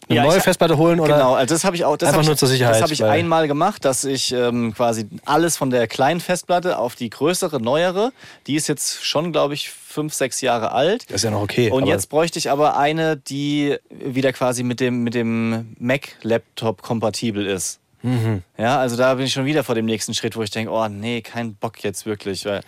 [0.08, 1.14] eine Ja, neue ich- Festplatte holen oder.
[1.14, 1.96] Genau, also das habe ich auch.
[1.96, 4.74] Das Einfach hab ich, nur zur Sicherheit, Das habe ich einmal gemacht, dass ich ähm,
[4.74, 8.12] quasi alles von der kleinen Festplatte auf die größere, neuere,
[8.46, 11.04] die ist jetzt schon, glaube ich, fünf, sechs Jahre alt.
[11.08, 11.70] Das ist ja noch okay.
[11.70, 17.46] Und jetzt bräuchte ich aber eine, die wieder quasi mit dem, mit dem Mac-Laptop kompatibel
[17.46, 17.78] ist.
[18.02, 18.42] Mhm.
[18.56, 20.88] Ja, also da bin ich schon wieder vor dem nächsten Schritt, wo ich denke, oh
[20.88, 22.46] nee, kein Bock jetzt wirklich.
[22.46, 22.62] Weil,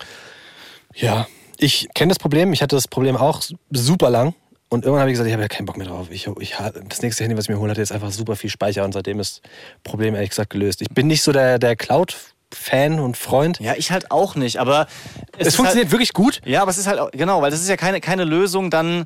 [0.94, 1.26] Ja,
[1.58, 2.52] ich kenne das Problem.
[2.52, 4.34] Ich hatte das Problem auch super lang.
[4.72, 6.06] Und irgendwann habe ich gesagt, ich habe ja keinen Bock mehr drauf.
[6.08, 6.56] Ich, ich,
[6.88, 9.20] das nächste Handy, was ich mir hole, hat jetzt einfach super viel Speicher und seitdem
[9.20, 9.50] ist das
[9.82, 10.80] Problem ehrlich gesagt gelöst.
[10.80, 13.60] Ich bin nicht so der, der Cloud-Fan und Freund.
[13.60, 14.86] ja, ich halt auch nicht, aber
[15.36, 16.40] es ist funktioniert Halt, wirklich gut.
[16.46, 19.04] ja, aber es ist halt, genau, weil das ist ja keine, keine Lösung, dann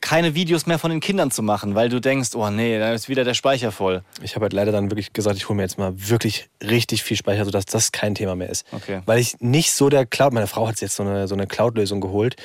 [0.00, 3.08] keine Videos mehr von den Kindern zu machen, weil du denkst, oh nee, da ist
[3.08, 4.02] wieder der Speicher voll.
[4.22, 7.16] Ich habe halt leider dann wirklich gesagt, ich hole mir jetzt mal wirklich richtig viel
[7.16, 8.66] Speicher, sodass das kein Thema mehr ist.
[8.72, 9.00] Okay.
[9.06, 12.00] Weil ich nicht so der Cloud, meine Frau hat jetzt so eine, so eine Cloud-Lösung
[12.00, 12.36] geholt.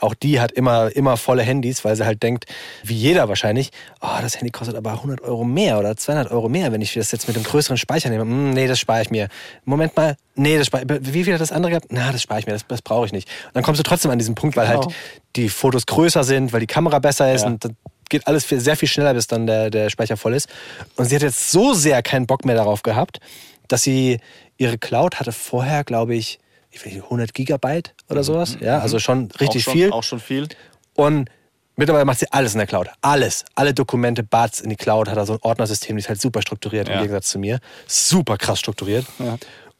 [0.00, 2.46] Auch die hat immer, immer volle Handys, weil sie halt denkt,
[2.82, 6.72] wie jeder wahrscheinlich, oh, das Handy kostet aber 100 Euro mehr oder 200 Euro mehr,
[6.72, 8.22] wenn ich das jetzt mit einem größeren Speicher nehme.
[8.22, 9.28] Hm, nee, das spare ich mir.
[9.64, 11.86] Moment mal, nee, das Wie viel hat das andere gehabt?
[11.90, 13.28] Na, das spare ich mir, das, das brauche ich nicht.
[13.48, 14.82] Und dann kommst du trotzdem an diesen Punkt, weil Genau.
[14.86, 14.94] halt
[15.36, 17.48] die Fotos größer sind, weil die Kamera besser ist Ja.
[17.48, 17.76] und dann
[18.08, 20.48] geht alles viel, sehr viel schneller, bis dann der, der Speicher voll ist.
[20.96, 23.20] Und sie hat jetzt so sehr keinen Bock mehr darauf gehabt,
[23.68, 24.18] dass sie
[24.58, 26.38] ihre Cloud hatte vorher, glaube ich,
[26.70, 28.56] ich weiß nicht, 100 Gigabyte oder sowas.
[28.60, 29.70] Ja, also schon richtig Mhm.
[29.70, 29.90] auch schon, viel.
[29.92, 30.48] Auch schon viel.
[30.94, 31.30] Und
[31.76, 32.88] mittlerweile macht sie alles in der Cloud.
[33.00, 33.44] Alles.
[33.54, 36.42] Alle Dokumente, Bats in die Cloud, hat er so ein Ordnersystem, die ist halt super
[36.42, 37.00] strukturiert im Ja.
[37.00, 37.60] Gegensatz zu mir.
[37.86, 39.06] Super krass strukturiert.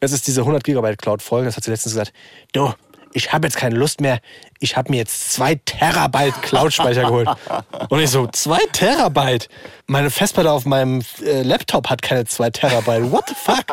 [0.03, 1.45] Jetzt ist diese 100 Gigabyte Cloud voll.
[1.45, 2.11] Das hat sie letztens gesagt,
[2.51, 2.73] du,
[3.13, 4.19] ich habe jetzt keine Lust mehr.
[4.59, 7.29] Ich habe mir jetzt zwei Terabyte Cloud-Speicher geholt.
[7.87, 9.47] Und ich so, zwei Terabyte?
[9.87, 13.11] Meine Festplatte auf meinem äh, Laptop hat keine zwei Terabyte.
[13.11, 13.63] What the fuck?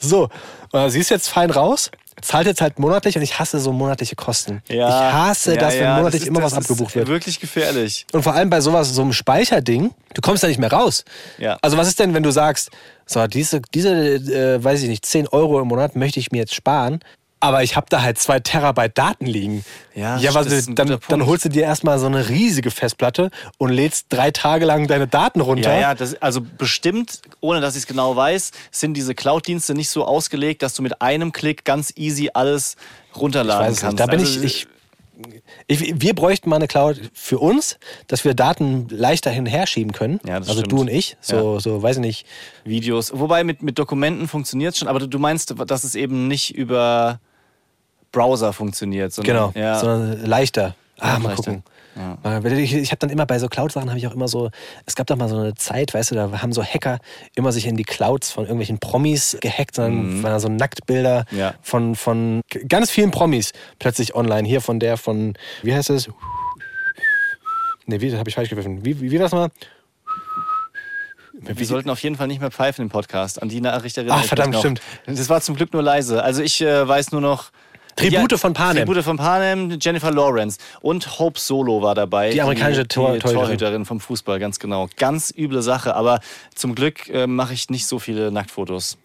[0.00, 0.28] So,
[0.74, 1.90] äh, sie ist jetzt fein raus.
[2.22, 4.62] Zahlt jetzt halt monatlich und ich hasse so monatliche Kosten.
[4.68, 7.08] ich hasse das, wenn monatlich ist- immer was das ist abgebucht wird.
[7.08, 8.06] Wirklich gefährlich.
[8.12, 11.04] Und vor allem bei sowas, so einem Speicherding, du kommst da nicht mehr raus.
[11.38, 11.58] Ja.
[11.62, 12.70] Also was ist denn, wenn du sagst,
[13.06, 16.54] so, diese, diese äh, weiß ich nicht, 10 Euro im Monat möchte ich mir jetzt
[16.54, 17.00] sparen,
[17.40, 19.64] aber ich habe da halt zwei Terabyte Daten liegen.
[19.94, 23.70] Ja, ja was, ein dann, dann holst du dir erstmal so eine riesige Festplatte und
[23.70, 25.72] lädst drei Tage lang deine Daten runter.
[25.72, 29.88] Ja, ja, das, also bestimmt, ohne dass ich es genau weiß, sind diese Cloud-Dienste nicht
[29.88, 32.76] so ausgelegt, dass du mit einem Klick ganz easy alles
[33.16, 33.82] runterladen kannst.
[33.84, 34.00] nicht.
[34.00, 34.66] Da bin also, ich,
[35.66, 39.50] ich, ich, wir bräuchten mal eine Cloud für uns, dass wir Daten leichter hin und
[39.50, 40.20] her schieben können.
[40.26, 40.72] Ja, also stimmt.
[40.72, 41.16] du und ich.
[41.22, 42.26] So, so weiß ich nicht.
[42.64, 43.18] Videos.
[43.18, 47.18] Wobei mit, mit Dokumenten funktioniert es schon, aber du meinst, dass es eben nicht über
[48.12, 49.12] Browser funktioniert.
[49.12, 49.78] Sondern, Genau, Ja.
[49.78, 50.74] sondern leichter.
[50.98, 51.42] Ah, Ja, mal leichter.
[51.44, 51.62] gucken.
[51.96, 52.38] Ja.
[52.58, 54.50] Ich, ich habe dann immer bei so Cloud-Sachen habe ich auch immer so,
[54.86, 56.98] es gab doch mal so eine Zeit, weißt du, da haben so Hacker
[57.34, 61.38] immer sich in die Clouds von irgendwelchen Promis gehackt, sondern waren da so Nacktbilder Mhm.
[61.38, 61.54] Ja.
[61.62, 64.46] von, von ganz vielen Promis plötzlich online.
[64.46, 66.08] Hier von der von, wie heißt es?
[67.86, 68.84] Ne, wie habe ich falsch gegriffen?
[68.84, 69.48] Wie, wie, wie war das mal?
[71.42, 73.42] Wir sollten auf jeden Fall nicht mehr pfeifen im Podcast.
[73.42, 74.80] An die Nachricht erinnere Ach, verdammt, stimmt.
[75.06, 76.22] Das war zum Glück nur leise.
[76.22, 77.50] Also ich äh, weiß nur noch...
[77.96, 78.86] Tribute von Panem.
[78.86, 80.58] Tribute von Panem, Jennifer Lawrence.
[80.80, 82.30] Und Hope Solo war dabei.
[82.30, 83.46] Die amerikanische Tor- die Torhüterin.
[83.46, 84.88] Torhüterin vom Fußball, ganz genau.
[84.96, 86.20] Ganz üble Sache, aber
[86.54, 88.96] zum Glück äh, mache ich nicht so viele Nacktfotos.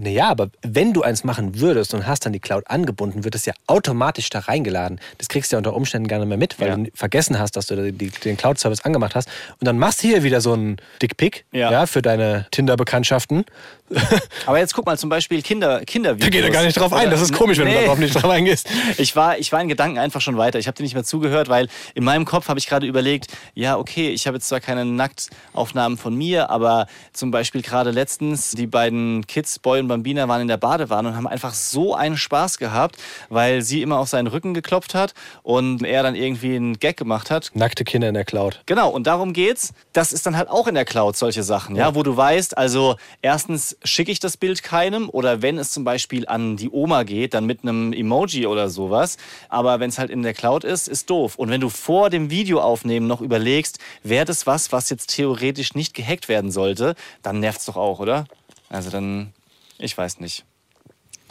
[0.00, 3.44] Naja, aber wenn du eins machen würdest und hast dann die Cloud angebunden, wird es
[3.46, 5.00] ja automatisch da reingeladen.
[5.18, 6.76] Das kriegst du ja unter Umständen gar nicht mehr mit, weil Ja.
[6.76, 9.28] du vergessen hast, dass du den Cloud-Service angemacht hast.
[9.60, 11.72] Und dann machst du hier wieder so einen Dickpick Ja.
[11.72, 11.86] ja.
[11.86, 13.44] für deine Tinder-Bekanntschaften.
[14.46, 16.26] Aber jetzt guck mal zum Beispiel Kinder, Kindervideos.
[16.26, 17.10] Da geht er gar nicht drauf ein.
[17.10, 17.84] Das ist komisch, wenn du Nee.
[17.84, 18.68] darauf nicht drauf eingehst.
[18.98, 20.58] Ich war, ich war in Gedanken einfach schon weiter.
[20.58, 23.76] Ich habe dir nicht mehr zugehört, weil in meinem Kopf habe ich gerade überlegt, ja,
[23.78, 28.66] okay, ich habe jetzt zwar keine Nacktaufnahmen von mir, aber zum Beispiel gerade letztens, die
[28.66, 32.58] beiden Kids, Boy und Bambina, waren in der Badewanne und haben einfach so einen Spaß
[32.58, 32.96] gehabt,
[33.28, 37.30] weil sie immer auf seinen Rücken geklopft hat und er dann irgendwie einen Gag gemacht
[37.30, 37.50] hat.
[37.54, 38.62] Nackte Kinder in der Cloud.
[38.66, 39.72] Genau, und darum geht's.
[39.92, 42.96] Das ist dann halt auch in der Cloud solche Sachen, ja, wo du weißt, also
[43.22, 47.34] erstens schicke ich das Bild keinem oder wenn es zum Beispiel an die Oma geht,
[47.34, 49.16] dann mit einem Emoji oder sowas.
[49.48, 51.36] Aber wenn es halt in der Cloud ist, ist doof.
[51.36, 55.94] Und wenn du vor dem Videoaufnehmen noch überlegst, wäre das was, was jetzt theoretisch nicht
[55.94, 58.26] gehackt werden sollte, dann nervt's doch auch, oder?
[58.68, 59.32] Also dann,
[59.78, 60.44] ich weiß nicht.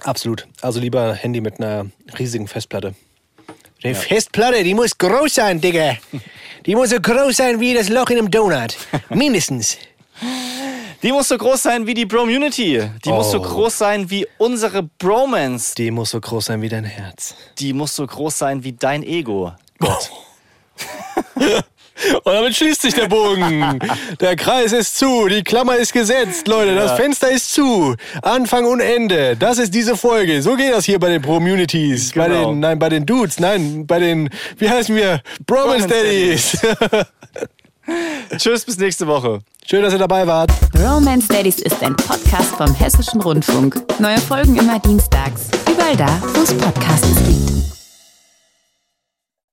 [0.03, 0.47] Absolut.
[0.61, 1.87] Also lieber Handy mit einer
[2.17, 2.95] riesigen Festplatte.
[3.83, 5.97] Die Festplatte, die muss groß sein, Digga.
[6.65, 8.75] Die muss so groß sein wie das Loch in einem Donut.
[9.09, 9.77] Mindestens.
[11.03, 12.89] Die muss so groß sein wie die Bromunity.
[13.05, 13.43] Die muss so Oh.
[13.43, 15.75] groß sein wie unsere Bromance.
[15.75, 17.35] Die muss so groß sein wie dein Herz.
[17.59, 19.53] Die muss so groß sein wie dein Ego.
[19.79, 20.11] Gott.
[22.23, 23.79] Und damit schließt sich der Bogen.
[24.19, 26.75] Der Kreis ist zu, die Klammer ist gesetzt, Leute.
[26.75, 27.95] Das Fenster ist zu.
[28.21, 29.35] Anfang und Ende.
[29.37, 30.41] Das ist diese Folge.
[30.41, 32.11] So geht das hier bei den Communities.
[32.13, 32.51] Bei Genau.
[32.51, 33.39] den, nein, bei den Dudes.
[33.39, 35.21] Nein, bei den, wie heißen wir?
[35.45, 36.57] Bromance Daddies.
[38.37, 39.39] Tschüss, bis nächste Woche.
[39.65, 40.51] Schön, dass ihr dabei wart.
[40.77, 43.81] Romance Daddies ist ein Podcast vom Hessischen Rundfunk.
[43.99, 45.43] Neue Folgen immer dienstags.
[45.71, 47.76] Überall da, wo es Podcasts gibt.